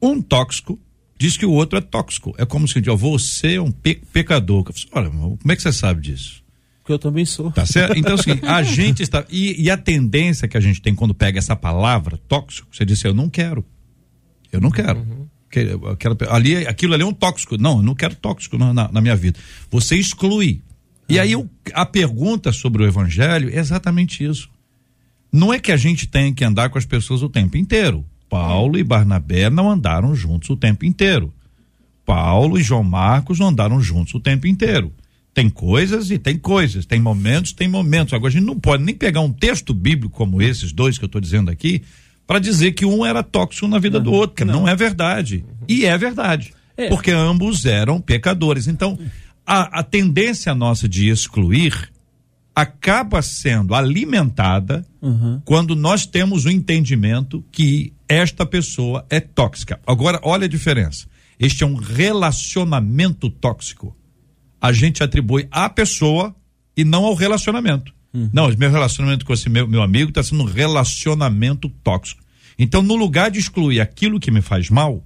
[0.00, 0.80] Um tóxico
[1.18, 2.34] diz que o outro é tóxico.
[2.38, 4.64] É como se diz, você é um pe pecador.
[4.92, 6.42] Olha, como é que você sabe disso?
[6.82, 7.52] Porque eu também sou.
[7.52, 7.96] Tá certo?
[7.96, 9.24] Então, assim, a gente está.
[9.30, 13.06] E, e, a tendência que a gente tem quando pega essa palavra, tóxico, você disse,
[13.06, 13.64] eu não quero.
[14.50, 14.98] Eu não quero.
[14.98, 15.21] Uhum.
[15.92, 17.58] Aquela, ali, aquilo ali é um tóxico.
[17.58, 19.38] Não, eu não quero tóxico na, na, minha vida.
[19.70, 20.60] Você exclui.
[21.08, 21.32] E aí
[21.74, 24.48] a pergunta sobre o evangelho é exatamente isso.
[25.32, 28.04] Não é que a gente tem que andar com as pessoas o tempo inteiro.
[28.28, 31.32] Paulo e Barnabé não andaram juntos o tempo inteiro.
[32.04, 34.92] Paulo e João Marcos não andaram juntos o tempo inteiro.
[35.34, 38.12] Tem coisas e tem coisas, tem momentos, tem momentos.
[38.12, 41.06] Agora a gente não pode nem pegar um texto bíblico como esses dois que eu
[41.06, 41.82] estou dizendo aqui
[42.32, 44.60] para dizer que um era tóxico na vida não, do outro, que não.
[44.60, 45.44] não é verdade.
[45.68, 46.54] E é verdade.
[46.74, 46.88] É.
[46.88, 48.66] Porque ambos eram pecadores.
[48.66, 48.98] Então,
[49.46, 51.92] a, a tendência nossa de excluir
[52.54, 55.42] acaba sendo alimentada uhum.
[55.44, 59.78] quando nós temos o entendimento que esta pessoa é tóxica.
[59.86, 61.06] Agora, olha a diferença.
[61.38, 63.94] Este é um relacionamento tóxico.
[64.58, 66.34] A gente atribui à pessoa
[66.74, 67.92] e não ao relacionamento.
[68.12, 68.30] Uhum.
[68.32, 72.22] Não, meu relacionamento com esse meu, meu amigo está sendo um relacionamento tóxico.
[72.58, 75.04] Então, no lugar de excluir aquilo que me faz mal,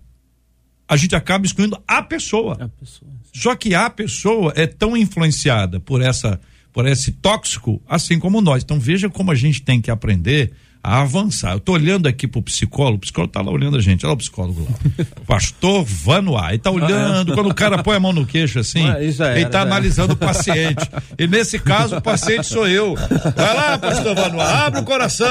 [0.88, 2.54] a gente acaba excluindo a pessoa.
[2.60, 6.40] A pessoa Só que a pessoa é tão influenciada por essa
[6.72, 8.62] por esse tóxico, assim como nós.
[8.62, 10.52] Então veja como a gente tem que aprender
[10.86, 11.50] a avançar.
[11.54, 14.16] Eu estou olhando aqui pro psicólogo, o psicólogo está lá olhando a gente, olha o
[14.16, 15.04] psicólogo lá.
[15.26, 19.02] Pastor Vanuá, ele tá olhando, quando o cara põe a mão no queixo assim, era,
[19.02, 20.88] ele está analisando o paciente.
[21.18, 22.94] E nesse caso, o paciente sou eu.
[22.94, 25.26] Vai lá, pastor Vanuá, abre o coração.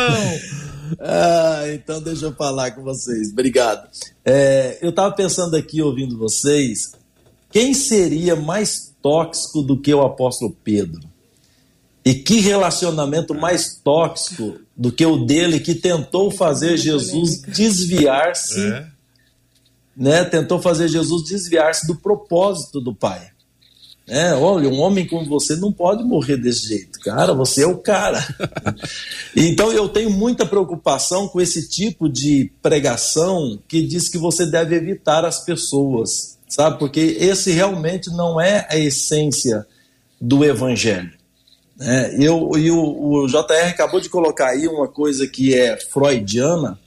[0.99, 3.32] Ah, então deixa eu falar com vocês.
[3.32, 3.88] Obrigado.
[4.26, 6.91] É, eu estava pensando aqui, ouvindo vocês,
[7.49, 10.99] quem seria mais tóxico do que o apóstolo Pedro?
[12.03, 18.88] E que relacionamento mais tóxico do que o dele que tentou fazer Jesus desviar-se, é.
[19.95, 20.26] né?
[20.26, 23.32] Tentou fazer Jesus desviar-se do propósito do Pai.
[24.07, 27.34] É, olha, um homem como você não pode morrer desse jeito, cara.
[27.34, 28.23] Você é o cara.
[29.36, 34.76] então eu tenho muita preocupação com esse tipo de pregação que diz que você deve
[34.76, 36.78] evitar as pessoas, sabe?
[36.78, 39.65] Porque esse realmente não é a essência
[40.21, 41.14] do evangelho.
[41.80, 46.80] É, eu, e o, o JR acabou de colocar aí uma coisa que é freudiana.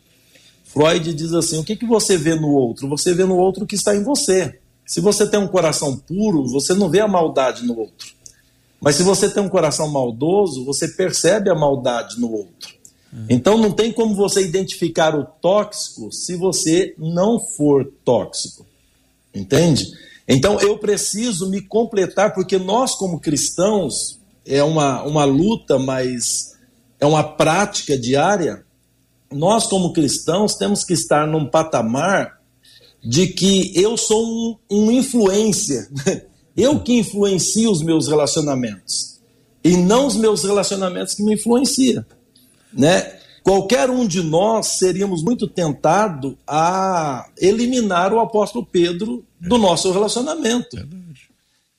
[0.65, 2.89] Freud diz assim: o que, que você vê no outro?
[2.89, 4.59] Você vê no outro o que está em você.
[4.87, 8.09] Se você tem um coração puro, você não vê a maldade no outro.
[8.81, 12.79] Mas se você tem um coração maldoso, você percebe a maldade no outro.
[13.29, 18.67] Então não tem como você identificar o tóxico se você não for tóxico.
[19.35, 19.87] Entende?
[20.27, 24.18] Então eu preciso me completar, porque nós, como cristãos,
[24.49, 26.57] é uma, uma luta, mas
[26.99, 28.65] é uma prática diária.
[29.31, 32.39] Nós, como cristãos, temos que estar num patamar
[33.05, 35.89] de que eu sou um, um influencer.
[36.57, 39.21] Eu que influencio os meus relacionamentos.
[39.63, 42.05] E não os meus relacionamentos que me influenciam.
[42.73, 43.17] Né?
[43.45, 50.77] Qualquer um de nós seríamos muito tentado a eliminar o apóstolo Pedro do nosso relacionamento.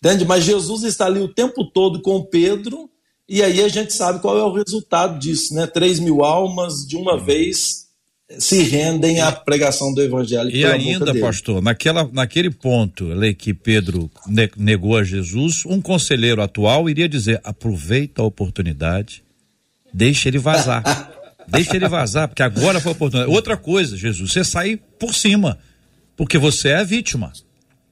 [0.03, 0.25] Entende?
[0.25, 2.89] Mas Jesus está ali o tempo todo com Pedro,
[3.27, 5.67] e aí a gente sabe qual é o resultado disso, né?
[5.67, 7.89] Três mil almas de uma vez
[8.37, 10.49] se rendem à pregação do evangelho.
[10.51, 14.09] E ainda, pastor, naquela, naquele ponto que Pedro
[14.55, 19.23] negou a Jesus, um conselheiro atual iria dizer: aproveita a oportunidade,
[19.93, 20.83] deixa ele vazar.
[21.47, 23.33] deixa ele vazar, porque agora foi a oportunidade.
[23.33, 25.57] Outra coisa, Jesus, você sai por cima,
[26.15, 27.33] porque você é a vítima.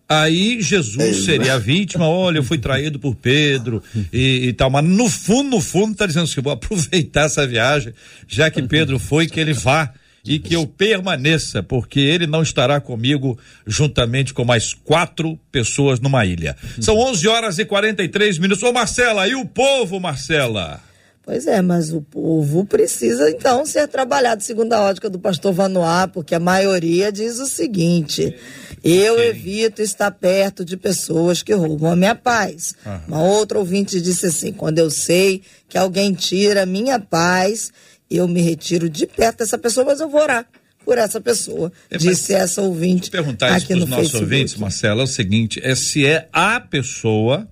[0.10, 3.84] Aí Jesus seria a vítima, olha, eu fui traído por Pedro
[4.14, 7.94] e, e, tal, mas no fundo, no fundo, está dizendo assim, vou aproveitar essa viagem,
[8.26, 9.92] já que Pedro foi, que ele vá
[10.24, 16.26] e que eu permaneça, porque ele não estará comigo juntamente com mais quatro pessoas numa
[16.26, 16.56] ilha.
[16.82, 18.64] São 11 horas e 43 minutos.
[18.64, 20.82] Ô Marcela, e o povo, Marcela?
[21.28, 26.08] Pois é, mas o povo precisa então ser trabalhado segundo a ótica do pastor Vanoá,
[26.08, 28.34] porque a maioria diz o seguinte:
[28.82, 32.76] eu evito estar perto de pessoas que roubam a minha paz.
[32.86, 33.00] Uhum.
[33.10, 37.74] Uma outra ouvinte disse assim: quando eu sei que alguém tira a minha paz,
[38.10, 40.48] eu me retiro de perto dessa pessoa, mas eu vou orar
[40.86, 43.12] por essa pessoa, é, disse essa ouvinte.
[43.12, 44.24] perguntar isso para os nossos Facebook.
[44.24, 47.46] ouvintes, Marcela, é o seguinte: é se é a pessoa,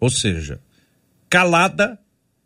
[0.00, 0.58] ou seja,
[1.28, 1.98] calada,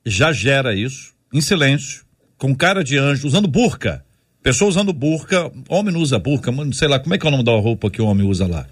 [0.04, 2.04] já gera isso, em silêncio,
[2.36, 4.04] com cara de anjo, usando burca.
[4.42, 7.44] Pessoa usando burca, homem não usa burca, sei lá, como é que é o nome
[7.44, 8.66] da roupa que o homem usa lá?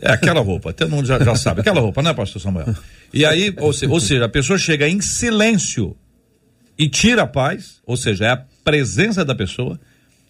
[0.00, 2.74] É aquela roupa, todo mundo já, já sabe, aquela roupa, né, pastor Samuel?
[3.12, 5.96] E aí, ou, se, ou seja, a pessoa chega em silêncio
[6.78, 9.78] e tira a paz, ou seja, é a presença da pessoa,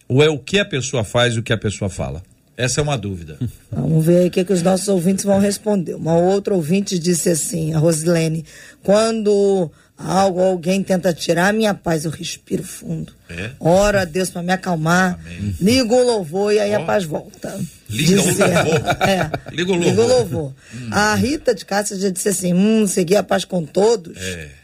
[0.07, 2.21] ou é o que a pessoa faz e o que a pessoa fala?
[2.57, 3.37] Essa é uma dúvida.
[3.71, 5.95] Vamos ver aí o que, que os nossos ouvintes vão responder.
[5.95, 8.45] Uma outra ouvinte disse assim, a Rosilene,
[8.83, 9.71] quando
[10.05, 13.13] algo alguém tenta tirar a minha paz, eu respiro fundo.
[13.29, 13.51] É?
[13.59, 15.55] Oro a Deus para me acalmar, Amém.
[15.59, 16.81] ligo o louvor e aí oh.
[16.81, 17.59] a paz volta.
[17.89, 18.81] Liga o louvor.
[19.07, 19.89] É, liga o louvor.
[19.89, 20.53] Liga o louvor.
[20.73, 20.89] Hum.
[20.91, 24.17] A Rita de Cássia já disse assim, hum, seguir a paz com todos.
[24.17, 24.61] É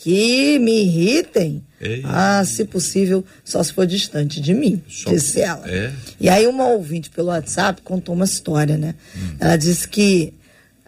[0.00, 2.02] que me irritem, Ei.
[2.04, 5.68] ah, se possível, só se for distante de mim, só disse ela.
[5.68, 5.92] É.
[6.20, 8.94] E aí uma ouvinte pelo WhatsApp contou uma história, né?
[9.16, 9.36] Hum.
[9.40, 10.32] Ela disse que,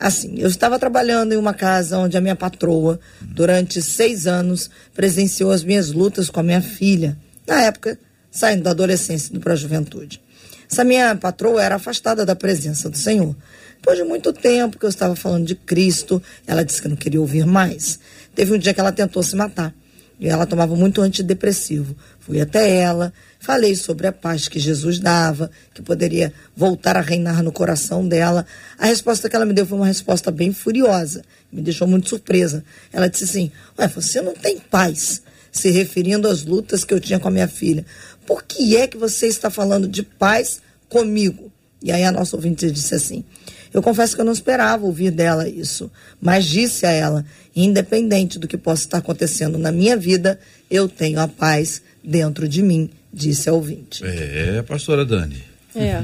[0.01, 5.53] assim, eu estava trabalhando em uma casa onde a minha patroa, durante seis anos, presenciou
[5.53, 7.99] as minhas lutas com a minha filha, na época,
[8.31, 10.23] saindo da adolescência para a juventude.
[10.71, 13.37] Essa minha patroa era afastada da presença do Senhor.
[13.75, 17.21] Depois de muito tempo que eu estava falando de Cristo, ela disse que não queria
[17.21, 17.99] ouvir mais.
[18.35, 19.75] Teve um dia que ela tentou se matar.
[20.21, 21.97] E ela tomava muito antidepressivo.
[22.21, 27.43] Fui até ela, Falei sobre a paz que Jesus dava, que poderia voltar a reinar
[27.43, 28.45] no coração dela.
[28.79, 32.63] A resposta que ela me deu foi uma resposta bem furiosa, me deixou muito surpresa.
[32.93, 37.19] Ela disse assim: Ué, você não tem paz, se referindo às lutas que eu tinha
[37.19, 37.87] com a minha filha.
[38.27, 41.51] Por que é que você está falando de paz comigo?
[41.83, 43.25] E aí a nossa ouvinte disse assim:
[43.73, 45.91] Eu confesso que eu não esperava ouvir dela isso,
[46.21, 50.39] mas disse a ela: independente do que possa estar acontecendo na minha vida,
[50.71, 54.05] eu tenho a paz dentro de mim disse a ouvinte.
[54.05, 55.51] É, pastora Dani.
[55.75, 56.03] É,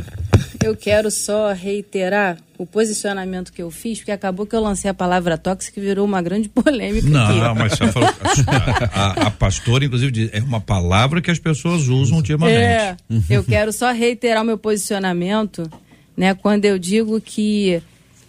[0.65, 4.95] eu quero só reiterar o posicionamento que eu fiz, porque acabou que eu lancei a
[4.95, 7.09] palavra tóxica e virou uma grande polêmica.
[7.09, 7.59] Não, aqui.
[7.59, 11.89] mas você falou, a, a, a, pastora, inclusive, diz, é uma palavra que as pessoas
[11.89, 12.59] usam ultimamente.
[12.59, 12.97] É,
[13.29, 15.69] eu quero só reiterar o meu posicionamento,
[16.17, 17.83] né, quando eu digo que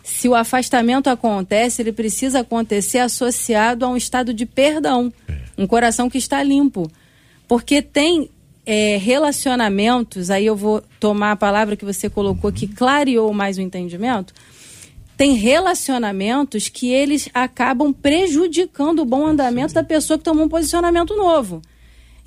[0.03, 5.35] se o afastamento acontece, ele precisa acontecer associado a um estado de perdão, é.
[5.57, 6.89] um coração que está limpo.
[7.47, 8.29] Porque tem
[8.65, 13.61] é, relacionamentos, aí eu vou tomar a palavra que você colocou que clareou mais o
[13.61, 14.33] entendimento.
[15.15, 21.15] Tem relacionamentos que eles acabam prejudicando o bom andamento da pessoa que tomou um posicionamento
[21.15, 21.61] novo.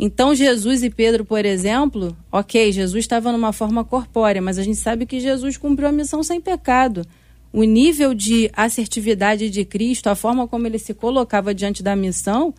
[0.02, 4.78] Então, Jesus e Pedro, por exemplo, ok, Jesus estava numa forma corpórea, mas a gente
[4.78, 7.06] sabe que Jesus cumpriu a missão sem pecado.
[7.52, 12.54] O nível de assertividade de Cristo, a forma como ele se colocava diante da missão,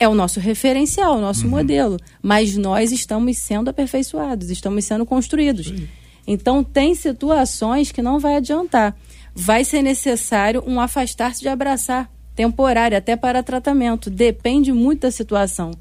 [0.00, 1.50] é o nosso referencial, o nosso uhum.
[1.50, 1.98] modelo.
[2.22, 5.66] Mas nós estamos sendo aperfeiçoados, estamos sendo construídos.
[5.66, 5.86] Sim.
[6.26, 8.96] Então, tem situações que não vai adiantar.
[9.34, 14.08] Vai ser necessário um afastar-se de abraçar, temporário, até para tratamento.
[14.08, 15.72] Depende muito da situação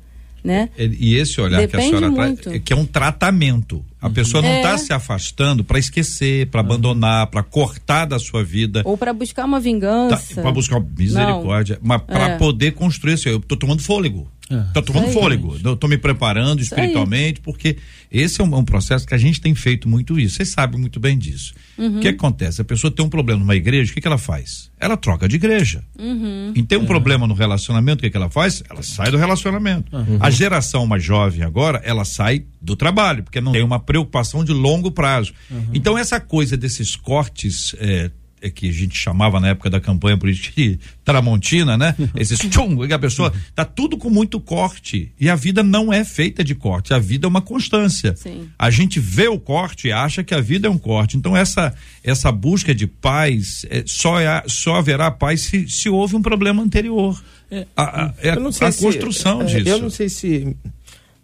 [0.46, 0.70] né?
[0.78, 3.84] E esse olhar Depende que a senhora traz, é que é um tratamento.
[4.00, 4.78] A pessoa não está é.
[4.78, 8.84] se afastando para esquecer, para abandonar, para cortar da sua vida.
[8.86, 10.36] Ou para buscar uma vingança.
[10.36, 11.80] Tá, para buscar misericórdia.
[11.82, 11.88] Não.
[11.88, 12.38] Mas para é.
[12.38, 13.28] poder construir isso.
[13.28, 14.30] Eu estou tomando fôlego.
[14.50, 14.86] Estou é.
[14.86, 15.56] tomando fôlego.
[15.56, 17.78] Estou me preparando espiritualmente, porque
[18.12, 20.36] esse é um, um, processo que a gente tem feito muito isso.
[20.36, 21.54] Vocês sabem muito bem disso.
[21.78, 21.98] Uhum.
[21.98, 22.62] O que acontece?
[22.62, 24.72] A pessoa tem um problema numa igreja, o que, que ela faz?
[24.80, 25.84] Ela troca de igreja.
[25.98, 26.54] Uhum.
[26.56, 26.86] E tem um é.
[26.86, 28.64] problema no relacionamento, o que, que ela faz?
[28.70, 29.96] Ela sai do relacionamento.
[29.96, 30.18] Uhum.
[30.20, 34.54] A geração mais jovem agora, ela sai do trabalho, porque não tem uma preocupação de
[34.54, 35.34] longo prazo.
[35.50, 35.70] Uhum.
[35.74, 37.76] Então, essa coisa desses cortes.
[37.80, 41.96] É, é que a gente chamava na época da campanha política de Tramontina, né?
[42.16, 46.04] Esses tchum, que a pessoa tá tudo com muito corte e a vida não é
[46.04, 48.16] feita de corte, a vida é uma constância.
[48.16, 48.50] Sim.
[48.58, 51.18] A gente vê o corte e acha que a vida é um corte.
[51.18, 51.74] Então essa
[52.04, 56.62] essa busca de paz é, só é, só haverá paz se, se houve um problema
[56.62, 57.22] anterior.
[57.50, 59.70] É, a, a, é a, a se, construção é, disso.
[59.70, 60.56] Eu não sei se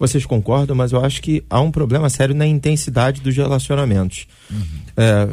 [0.01, 4.25] vocês concordam, mas eu acho que há um problema sério na intensidade dos relacionamentos.
[4.49, 4.65] Uhum.
[4.97, 5.27] É,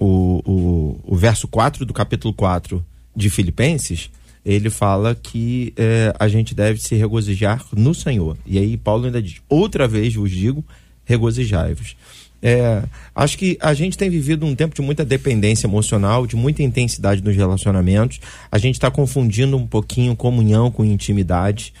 [0.00, 2.84] o, o, o verso 4 do capítulo 4
[3.14, 4.10] de Filipenses,
[4.44, 8.36] ele fala que é, a gente deve se regozijar no Senhor.
[8.46, 10.64] E aí Paulo ainda diz: outra vez vos digo,
[11.04, 11.94] regozijai-vos.
[12.42, 12.82] É,
[13.14, 17.22] acho que a gente tem vivido um tempo de muita dependência emocional, de muita intensidade
[17.22, 18.18] nos relacionamentos.
[18.50, 21.74] A gente está confundindo um pouquinho comunhão com intimidade.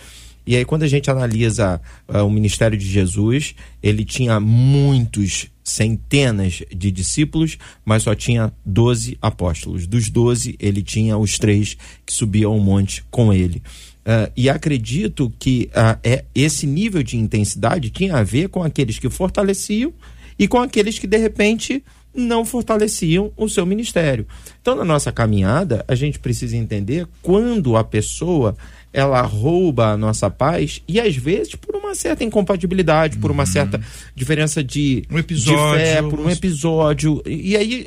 [0.46, 6.62] E aí, quando a gente analisa uh, o ministério de Jesus, ele tinha muitos, centenas
[6.74, 9.86] de discípulos, mas só tinha doze apóstolos.
[9.86, 13.62] Dos doze, ele tinha os três que subiam ao monte com ele.
[14.00, 18.98] Uh, e acredito que uh, é, esse nível de intensidade tinha a ver com aqueles
[18.98, 19.92] que fortaleciam
[20.38, 24.26] e com aqueles que, de repente, não fortaleciam o seu ministério.
[24.60, 28.56] Então, na nossa caminhada, a gente precisa entender quando a pessoa
[28.92, 33.46] ela rouba a nossa paz e às vezes por uma certa incompatibilidade, por uma uhum.
[33.46, 33.80] certa
[34.14, 37.22] diferença de, um episódio, de fé, por um episódio.
[37.24, 37.86] E aí,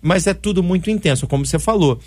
[0.00, 2.00] mas é tudo muito intenso, como você falou.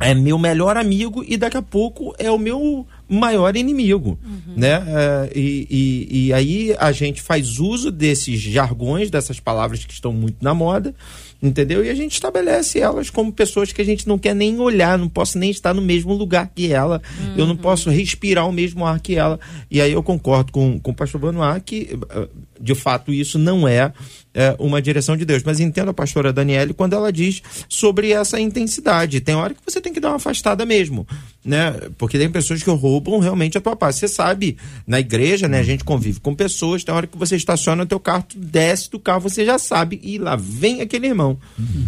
[0.00, 4.54] É meu melhor amigo e daqui a pouco é o meu maior inimigo, uhum.
[4.56, 4.82] né?
[4.86, 10.12] É, e, e, e aí a gente faz uso desses jargões, dessas palavras que estão
[10.14, 10.94] muito na moda,
[11.42, 11.84] entendeu?
[11.84, 15.08] E a gente estabelece elas como pessoas que a gente não quer nem olhar, não
[15.08, 17.34] posso nem estar no mesmo lugar que ela, uhum.
[17.36, 17.60] eu não uhum.
[17.60, 19.38] posso respirar o mesmo ar que ela.
[19.70, 22.28] E aí eu concordo com, com o pastor Banoá que, eh,
[22.60, 23.92] de fato, isso não é,
[24.34, 25.42] é uma direção de Deus.
[25.42, 29.20] Mas entendo a pastora Daniele quando ela diz sobre essa intensidade.
[29.20, 31.06] Tem hora que você tem que dar uma afastada mesmo,
[31.44, 31.72] né?
[31.96, 33.96] Porque tem pessoas que roubam realmente a tua paz.
[33.96, 34.56] Você sabe,
[34.86, 38.00] na igreja, né, a gente convive com pessoas, tem hora que você estaciona o teu
[38.00, 41.35] carro, desce do carro, você já sabe, e lá vem aquele irmão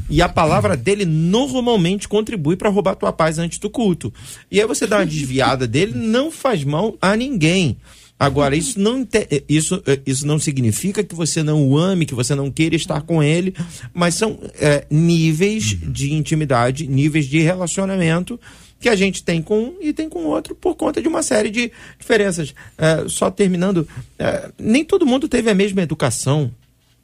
[0.09, 4.13] E a palavra dele normalmente contribui para roubar tua paz antes do culto.
[4.51, 7.77] E aí você dá uma desviada dele, não faz mal a ninguém.
[8.19, 9.07] Agora, isso não,
[9.49, 13.23] isso, isso não significa que você não o ame, que você não queira estar com
[13.23, 13.55] ele,
[13.95, 18.39] mas são é, níveis de intimidade, níveis de relacionamento
[18.81, 21.51] que a gente tem com um e tem com outro por conta de uma série
[21.51, 22.55] de diferenças.
[22.77, 23.87] É, só terminando,
[24.19, 26.51] é, nem todo mundo teve a mesma educação,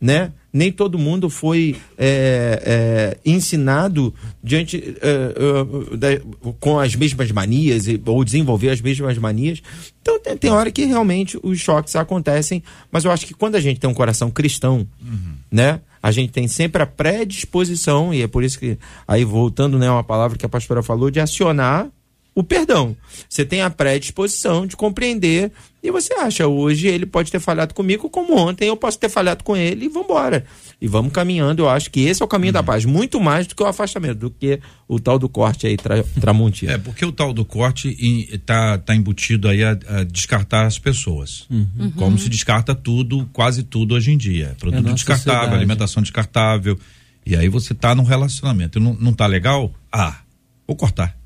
[0.05, 0.33] né?
[0.53, 6.21] Nem todo mundo foi é, é ensinado diante é, é,
[6.61, 9.63] com as mesmas manias ou desenvolver as mesmas manias.
[10.03, 13.61] Então tem, tem, hora que realmente os choques acontecem, mas eu acho que quando a
[13.61, 15.37] gente tem um coração cristão, uhum.
[15.51, 15.81] né?
[16.03, 18.77] a gente tem sempre a predisposição, e é por isso que,
[19.09, 21.89] aí voltando, né, uma palavra que a pastora falou, de acionar
[22.35, 22.97] o perdão.
[23.29, 28.09] Você tem a predisposição de compreender e você acha, hoje ele pode ter falhado comigo
[28.09, 30.45] como ontem eu posso ter falhado com ele e vamos embora.
[30.81, 32.55] E vamos caminhando, eu acho que esse é o caminho uhum.
[32.55, 34.59] da paz, muito mais do que o afastamento, do que
[34.89, 36.73] o tal do corte aí, tra, tramontina.
[36.73, 37.95] É, porque o tal do corte
[38.33, 41.47] está tá embutido aí a, a, descartar as pessoas.
[41.51, 41.93] Uhum.
[41.97, 44.53] Como se descarta tudo, quase tudo hoje em dia.
[44.53, 45.55] É produto é descartável, sociedade.
[45.55, 46.79] alimentação descartável.
[47.27, 48.81] E aí você está num relacionamento.
[48.81, 49.73] Não, não tá legal?
[49.93, 50.17] Ah,
[50.67, 51.17] vou cortar.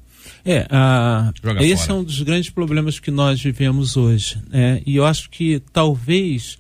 [0.51, 1.31] É, a,
[1.61, 1.99] esse fora.
[1.99, 4.41] é um dos grandes problemas que nós vivemos hoje.
[4.49, 4.81] Né?
[4.87, 6.57] E eu acho que talvez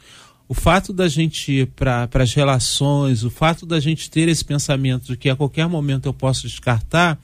[0.46, 5.06] o fato da gente ir para as relações, o fato da gente ter esse pensamento
[5.06, 7.18] de que a qualquer momento eu posso descartar,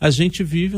[0.00, 0.76] a gente vive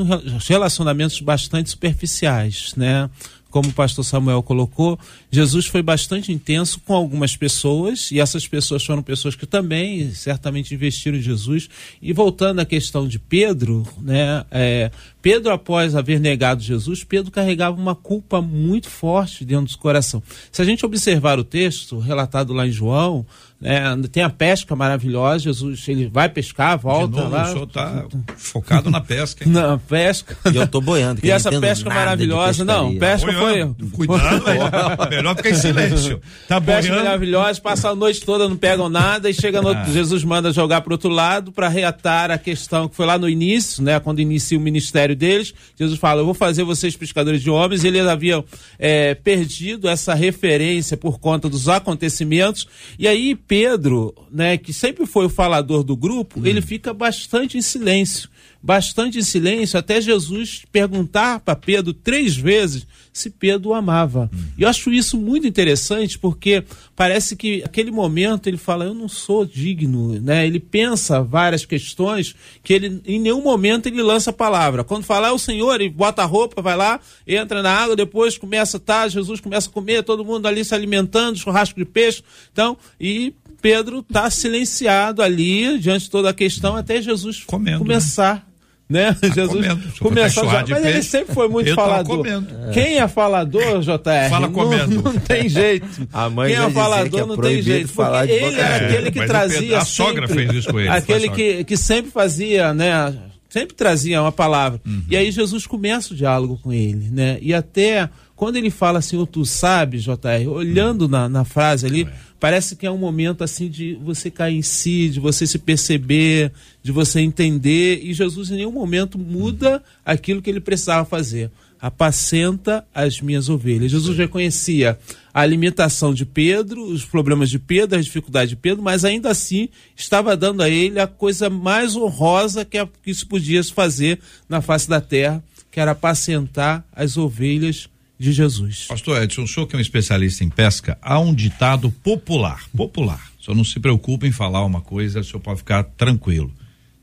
[0.48, 3.10] relacionamentos bastante superficiais, né?
[3.56, 4.98] Como o pastor Samuel colocou,
[5.30, 10.74] Jesus foi bastante intenso com algumas pessoas, e essas pessoas foram pessoas que também certamente
[10.74, 11.66] investiram em Jesus.
[12.02, 14.90] E voltando à questão de Pedro, né, é,
[15.22, 20.22] Pedro, após haver negado Jesus, Pedro carregava uma culpa muito forte dentro do coração.
[20.52, 23.24] Se a gente observar o texto relatado lá em João,
[23.58, 23.82] né,
[24.12, 27.44] tem a pesca maravilhosa, Jesus ele vai pescar, volta novo, lá.
[27.44, 28.04] O senhor está
[28.36, 29.44] focado na pesca.
[29.44, 29.52] Hein?
[29.56, 30.36] Na pesca.
[30.52, 31.20] E eu estou boiando.
[31.26, 33.74] E essa pesca maravilhosa, não, pesca tá foi.
[33.92, 34.44] Cuidado,
[35.10, 36.20] melhor ficar em silêncio.
[36.46, 37.04] Tá pesca boiando.
[37.04, 39.84] maravilhosa, passa a noite toda, não pegam nada e chega no ah.
[39.84, 43.82] Jesus manda jogar para outro lado para reatar a questão que foi lá no início,
[43.82, 45.54] né, quando inicia o ministério deles.
[45.76, 47.84] Jesus fala: Eu vou fazer vocês pescadores de homens.
[47.84, 48.44] E eles haviam
[48.78, 52.68] é, perdido essa referência por conta dos acontecimentos.
[52.98, 56.46] E aí Pedro, né, que sempre foi o falador do grupo, hum.
[56.46, 58.28] ele fica bastante em silêncio.
[58.62, 62.86] Bastante em silêncio, até Jesus perguntar para Pedro três vezes
[63.16, 64.30] se Pedro o amava.
[64.32, 64.38] Hum.
[64.58, 66.62] E eu acho isso muito interessante, porque
[66.94, 70.20] parece que aquele momento ele fala: Eu não sou digno.
[70.20, 70.46] Né?
[70.46, 74.84] Ele pensa várias questões que ele, em nenhum momento, ele lança a palavra.
[74.84, 78.36] Quando falar é o Senhor, ele bota a roupa, vai lá, entra na água, depois
[78.36, 82.22] começa, tá, Jesus começa a comer, todo mundo ali se alimentando, churrasco de peixe.
[82.52, 87.78] Então, e Pedro está silenciado ali diante de toda a questão até Jesus Comendo, né?
[87.78, 88.36] começar.
[88.36, 88.42] Né?
[88.88, 89.16] Né?
[89.34, 92.24] Jesus começou a mas peixe, ele sempre foi muito falador.
[92.72, 94.30] Quem é falador, JR?
[94.30, 94.94] Fala comendo.
[94.94, 96.08] Não, não tem jeito.
[96.12, 97.92] A mãe Quem é falador é não tem jeito.
[97.92, 99.60] Porque ele era é, aquele que trazia.
[99.60, 100.88] Pedro, a sogra fez isso com ele.
[100.88, 103.14] Aquele que, que sempre fazia, né?
[103.48, 104.80] Sempre trazia uma palavra.
[104.86, 105.02] Uhum.
[105.08, 107.38] E aí Jesus começa o diálogo com ele, né?
[107.40, 112.12] E até quando ele fala assim, tu sabes, JR, olhando na, na frase ali, é.
[112.38, 116.52] Parece que é um momento assim de você cair em si, de você se perceber,
[116.82, 118.00] de você entender.
[118.02, 121.50] E Jesus em nenhum momento muda aquilo que ele precisava fazer.
[121.80, 123.90] Apacenta as minhas ovelhas.
[123.90, 124.98] Jesus reconhecia
[125.32, 129.68] a limitação de Pedro, os problemas de Pedro, as dificuldades de Pedro, mas ainda assim
[129.94, 134.18] estava dando a ele a coisa mais honrosa que, que se podia fazer
[134.48, 137.88] na face da terra, que era apacentar as ovelhas
[138.18, 138.86] de Jesus.
[138.86, 143.30] Pastor Edson, o senhor que é um especialista em pesca, há um ditado popular, popular.
[143.38, 146.52] O senhor não se preocupe em falar uma coisa, o senhor pode ficar tranquilo.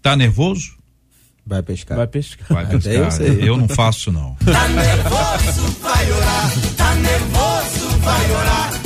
[0.01, 0.76] Tá nervoso?
[1.45, 1.97] Vai pescar.
[1.97, 2.47] Vai pescar.
[2.49, 3.22] Vai pescar.
[3.22, 4.36] Eu, eu, não faço não.
[4.36, 6.51] Tá nervoso, vai orar.
[6.78, 8.82] Tá nervoso, vai orar.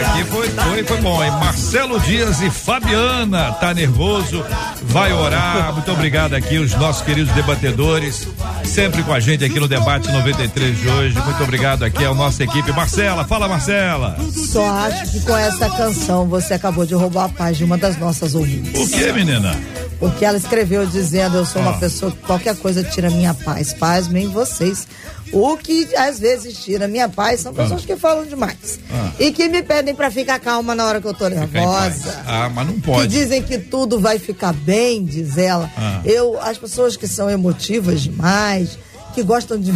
[0.00, 1.30] Esse, aqui foi, foi, foi bom, hein?
[1.32, 4.44] Marcelo Dias e Fabiana, tá nervoso,
[4.82, 5.72] vai orar.
[5.72, 8.28] Muito obrigado aqui, os nossos queridos debatedores,
[8.64, 11.20] sempre com a gente aqui no Debate 93 de hoje.
[11.20, 12.72] Muito obrigado aqui à nossa equipe.
[12.72, 14.16] Marcela, fala Marcela.
[14.32, 17.96] Só acho que com essa canção você acabou de roubar a paz de uma das
[17.98, 18.80] nossas ouvintes.
[18.80, 19.56] O que, menina?
[19.98, 21.78] Porque ela escreveu dizendo: Eu sou uma ah.
[21.78, 23.72] pessoa que qualquer coisa tira minha paz.
[23.72, 24.86] Paz, em vocês.
[25.32, 27.86] O que às vezes tira minha paz são pessoas ah.
[27.86, 28.80] que falam demais.
[28.90, 29.10] Ah.
[29.18, 32.22] E que me pedem para ficar calma na hora que eu tô nervosa.
[32.26, 33.02] Ah, mas não pode.
[33.02, 35.70] Que dizem que tudo vai ficar bem, diz ela.
[35.76, 36.00] Ah.
[36.04, 38.78] Eu, as pessoas que são emotivas demais,
[39.14, 39.74] que gostam de.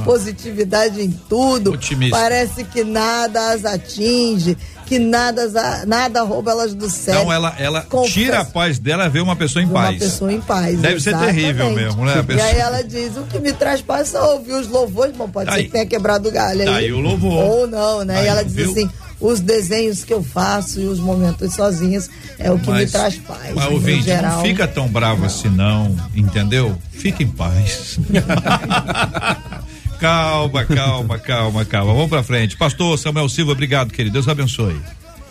[0.00, 1.72] Positividade em tudo.
[1.72, 2.16] Otimista.
[2.16, 5.48] Parece que nada as atinge, que nada,
[5.86, 7.20] nada rouba elas do céu.
[7.20, 9.90] Então ela, ela tira a paz dela ver uma pessoa em uma paz.
[9.90, 10.80] Uma pessoa em paz.
[10.80, 11.34] Deve exatamente.
[11.34, 12.24] ser terrível mesmo, né?
[12.28, 15.50] E aí ela diz: o que me traz paz é ouvir os louvores, bom, pode
[15.50, 15.56] aí.
[15.56, 16.68] ser que tenha quebrado o galho aí.
[16.68, 17.44] Aí o louvor.
[17.44, 18.18] Ou não, né?
[18.18, 18.70] Aí, e ela diz viu?
[18.70, 18.90] assim:
[19.22, 23.16] os desenhos que eu faço e os momentos sozinhas é o que mas, me traz
[23.16, 23.54] paz.
[23.54, 24.38] Mas ouvinte, geral.
[24.38, 26.76] não fica tão bravo assim, não, entendeu?
[26.90, 27.98] Fica em paz.
[30.02, 31.94] calma, calma, calma, calma.
[31.94, 32.56] Vamos pra frente.
[32.56, 34.14] Pastor Samuel Silva, obrigado, querido.
[34.14, 34.76] Deus abençoe.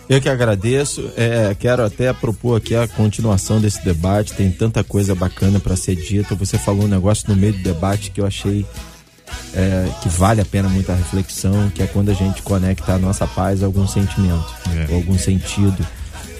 [0.08, 1.10] Eu que agradeço.
[1.14, 4.32] É, quero até propor aqui a continuação desse debate.
[4.32, 6.34] Tem tanta coisa bacana para ser dita.
[6.34, 8.64] Você falou um negócio no meio do debate que eu achei
[9.54, 13.26] é, que vale a pena muita reflexão, que é quando a gente conecta a nossa
[13.26, 14.94] paz a algum sentimento, é.
[14.94, 15.86] algum sentido,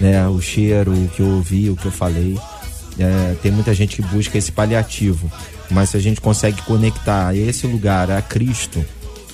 [0.00, 0.26] né?
[0.28, 2.38] O cheiro, o que eu ouvi, o que eu falei.
[2.98, 5.30] É, tem muita gente que busca esse paliativo,
[5.70, 8.84] mas se a gente consegue conectar esse lugar a Cristo,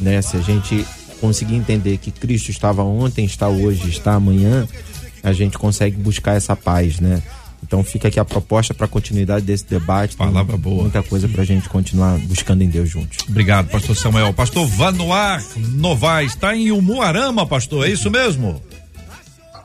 [0.01, 0.23] né?
[0.23, 0.87] Se a gente
[1.21, 4.67] conseguir entender que Cristo estava ontem, está hoje, está amanhã,
[5.23, 7.23] a gente consegue buscar essa paz, né?
[7.63, 10.17] Então fica aqui a proposta para a continuidade desse debate.
[10.17, 10.83] Palavra Tem boa.
[10.83, 13.19] Muita coisa para a gente continuar buscando em Deus juntos.
[13.29, 14.33] Obrigado, pastor Samuel.
[14.33, 18.63] Pastor Vanuar Novaes, está em Umuarama, pastor, é isso mesmo?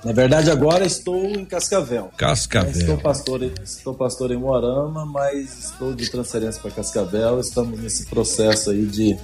[0.04, 2.12] Na verdade, agora estou em Cascavel.
[2.18, 2.72] Cascavel.
[2.72, 7.39] Estou pastor, estou pastor em Moarama, mas estou de transferência para Cascavel.
[7.39, 9.16] Estamos nesse processo aí de,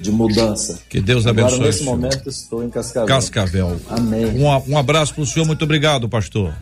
[0.00, 0.80] de mudança.
[0.88, 1.54] Que Deus abençoe.
[1.54, 3.06] Agora, nesse momento, estou em Cascavel.
[3.06, 3.80] Cascavel.
[3.88, 4.26] Amém.
[4.26, 6.52] Um, um abraço para o senhor, muito obrigado, pastor.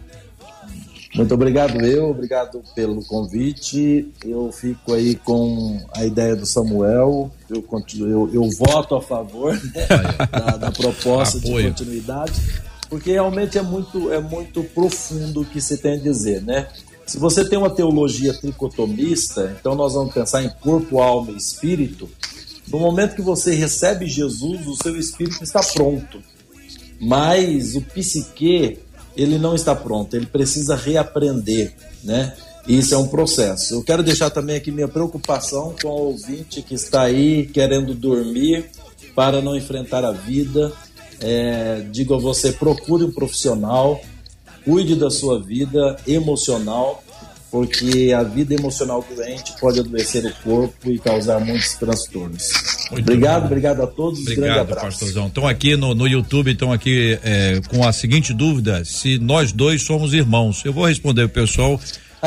[1.14, 4.08] Muito obrigado eu, obrigado pelo convite.
[4.24, 7.30] Eu fico aí com a ideia do Samuel.
[7.48, 9.86] Eu, continuo, eu, eu voto a favor né,
[10.30, 12.32] da, da, proposta de continuidade,
[12.88, 16.68] porque realmente é muito, é muito profundo o que se tem a dizer, né?
[17.06, 22.08] Se você tem uma teologia tricotomista, então nós vamos pensar em corpo, alma e espírito.
[22.68, 26.22] No momento que você recebe Jesus, o seu espírito está pronto.
[27.00, 28.78] Mas o psique
[29.16, 31.74] ele não está pronto, ele precisa reaprender,
[32.04, 32.34] né?
[32.68, 33.74] Isso é um processo.
[33.74, 38.66] Eu quero deixar também aqui minha preocupação com o ouvinte que está aí querendo dormir
[39.14, 40.72] para não enfrentar a vida.
[41.20, 44.00] É, digo a você, procure um profissional,
[44.64, 47.02] cuide da sua vida emocional,
[47.50, 52.52] porque a vida emocional doente pode adoecer o corpo e causar muitos transtornos.
[52.90, 53.46] Muito obrigado, bom.
[53.46, 54.20] obrigado a todos.
[54.20, 55.26] Obrigado, pastorzão.
[55.28, 59.82] Estão aqui no, no YouTube, estão aqui é, com a seguinte dúvida: se nós dois
[59.82, 60.62] somos irmãos.
[60.64, 61.80] Eu vou responder o pessoal.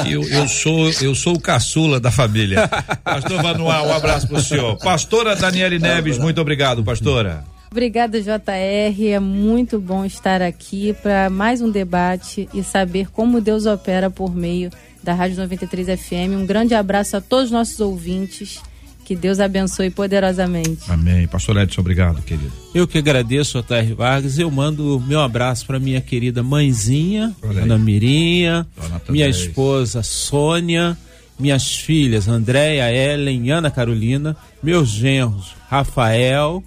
[0.09, 2.65] Eu, eu, sou eu sou o caçula da família.
[3.03, 4.77] Pastor Vanual, um abraço para o senhor.
[4.77, 7.43] Pastora Daniele Neves, muito obrigado, pastora.
[7.71, 9.07] Obrigada, JR.
[9.07, 14.35] É muito bom estar aqui para mais um debate e saber como Deus opera por
[14.35, 14.69] meio
[15.01, 16.35] da Rádio 93 FM.
[16.37, 18.59] Um grande abraço a todos os nossos ouvintes.
[19.05, 20.81] Que Deus abençoe poderosamente.
[20.89, 21.25] Amém.
[21.29, 22.51] Pastor Edson, obrigado, querido.
[22.75, 24.37] Eu que agradeço, Otair Vargas.
[24.37, 28.67] Eu mando meu abraço para minha querida mãezinha, Ana Mirinha,
[29.07, 30.97] minha esposa Sônia,
[31.39, 36.61] minhas filhas Andréia, Ellen, Ana Carolina, meus genros Rafael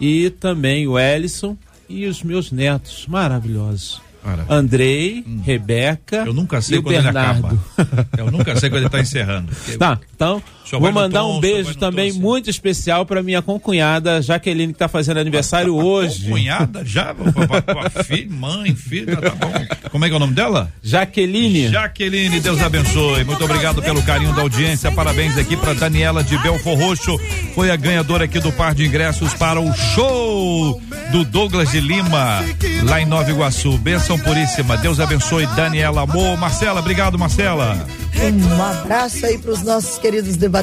[0.00, 1.56] e também o Ellison
[1.88, 4.00] e os meus netos maravilhosos.
[4.22, 4.44] Cara.
[4.48, 5.40] Andrei, hum.
[5.42, 6.24] Rebeca.
[6.26, 7.46] Eu nunca sei quando Bernardo.
[7.46, 8.08] ele acaba.
[8.18, 9.52] Eu nunca sei quando ele está encerrando.
[9.78, 10.42] Tá, então
[10.72, 14.88] vou mandar tom, um beijo também tom, muito especial para minha concunhada Jaqueline que está
[14.88, 16.24] fazendo aniversário hoje.
[16.24, 17.14] Concunhada já?
[18.04, 19.52] filho, mãe, filha, tá bom.
[19.90, 20.72] Como é que é o nome dela?
[20.82, 21.68] Jaqueline.
[21.68, 23.24] Jaqueline, Deus abençoe.
[23.24, 24.90] Muito obrigado pelo carinho da audiência.
[24.92, 27.18] Parabéns aqui para Daniela de Belfor Roxo.
[27.54, 32.44] Foi a ganhadora aqui do par de ingressos para o show do Douglas de Lima,
[32.84, 33.78] lá em Nova Iguaçu.
[33.78, 34.76] Benção puríssima.
[34.76, 36.36] Deus abençoe Daniela Amor.
[36.36, 37.86] Marcela, obrigado, Marcela.
[38.20, 40.57] Um abraço aí para os nossos queridos debatedores,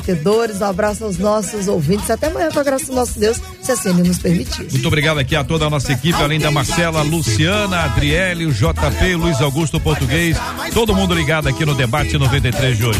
[0.62, 2.10] um abraço aos nossos ouvintes.
[2.10, 4.68] Até amanhã, com a graça do nosso Deus, se assim ele nos permitir.
[4.72, 9.16] Muito obrigado aqui a toda a nossa equipe, além da Marcela, Luciana, Adriele, o JP,
[9.16, 10.38] Luiz Augusto Português,
[10.74, 13.00] todo mundo ligado aqui no Debate 93 de hoje.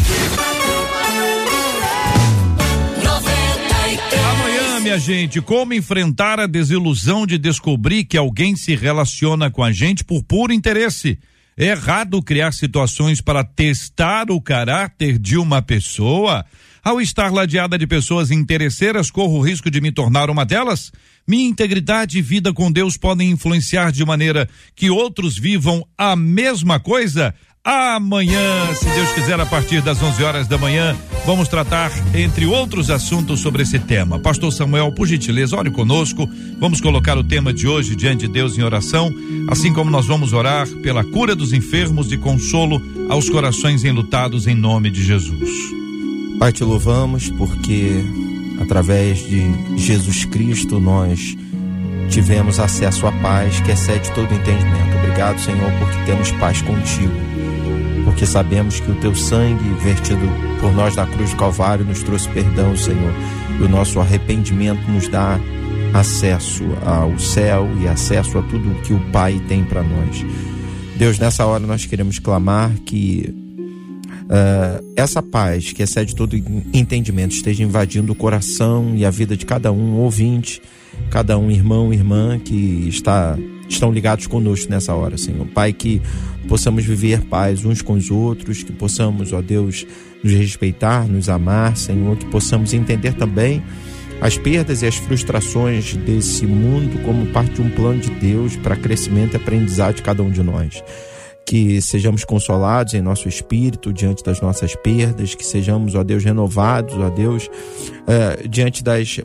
[4.30, 9.72] Amanhã, minha gente, como enfrentar a desilusão de descobrir que alguém se relaciona com a
[9.72, 11.18] gente por puro interesse?
[11.58, 16.44] É errado criar situações para testar o caráter de uma pessoa?
[16.86, 20.92] Ao estar ladeada de pessoas interesseiras, corro o risco de me tornar uma delas?
[21.26, 26.78] Minha integridade e vida com Deus podem influenciar de maneira que outros vivam a mesma
[26.78, 27.34] coisa?
[27.64, 32.88] Amanhã, se Deus quiser, a partir das 11 horas da manhã, vamos tratar, entre outros
[32.88, 34.20] assuntos, sobre esse tema.
[34.20, 36.30] Pastor Samuel, por gentileza, ore conosco.
[36.60, 39.12] Vamos colocar o tema de hoje diante de Deus em oração,
[39.48, 44.54] assim como nós vamos orar pela cura dos enfermos e consolo aos corações enlutados em
[44.54, 45.85] nome de Jesus.
[46.38, 48.04] Pai, te louvamos porque
[48.60, 49.42] através de
[49.76, 51.36] Jesus Cristo, nós
[52.10, 54.96] tivemos acesso à paz que excede todo entendimento.
[54.98, 57.12] Obrigado, Senhor, porque temos paz contigo.
[58.04, 60.28] Porque sabemos que o teu sangue vertido
[60.60, 63.12] por nós na cruz do Calvário nos trouxe perdão, Senhor.
[63.58, 65.40] E o nosso arrependimento nos dá
[65.94, 70.24] acesso ao céu e acesso a tudo que o Pai tem para nós.
[70.96, 73.45] Deus, nessa hora nós queremos clamar que
[74.26, 76.36] uh, essa paz que excede todo
[76.72, 80.60] entendimento esteja invadindo o coração e a vida de cada um ouvinte
[81.10, 85.44] cada um irmão, irmã que está estão ligados conosco nessa hora, Senhor.
[85.48, 86.00] Pai, que
[86.48, 89.84] possamos viver paz uns com os outros, que possamos, ó Deus,
[90.22, 93.62] nos respeitar, nos amar, Senhor, que possamos entender também
[94.20, 98.76] as perdas e as frustrações desse mundo como parte de um plano de Deus para
[98.76, 100.82] crescimento e aprendizado de cada um de nós.
[101.46, 106.94] Que sejamos consolados em nosso espírito diante das nossas perdas, que sejamos, ó Deus, renovados,
[106.94, 109.20] ó Deus, uh, diante das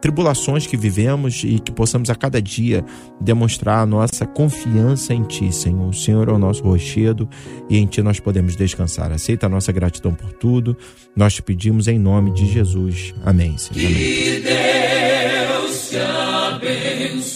[0.00, 2.84] tribulações que vivemos e que possamos a cada dia
[3.20, 5.88] demonstrar a nossa confiança em Ti, Senhor.
[5.88, 7.28] O Senhor é o nosso rochedo
[7.68, 9.12] e em Ti nós podemos descansar.
[9.12, 10.76] Aceita a nossa gratidão por tudo.
[11.16, 13.14] Nós te pedimos em nome de Jesus.
[13.24, 13.58] Amém.
[13.58, 13.92] Senhor.
[13.92, 15.98] Que Deus te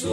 [0.01, 0.13] abençoe.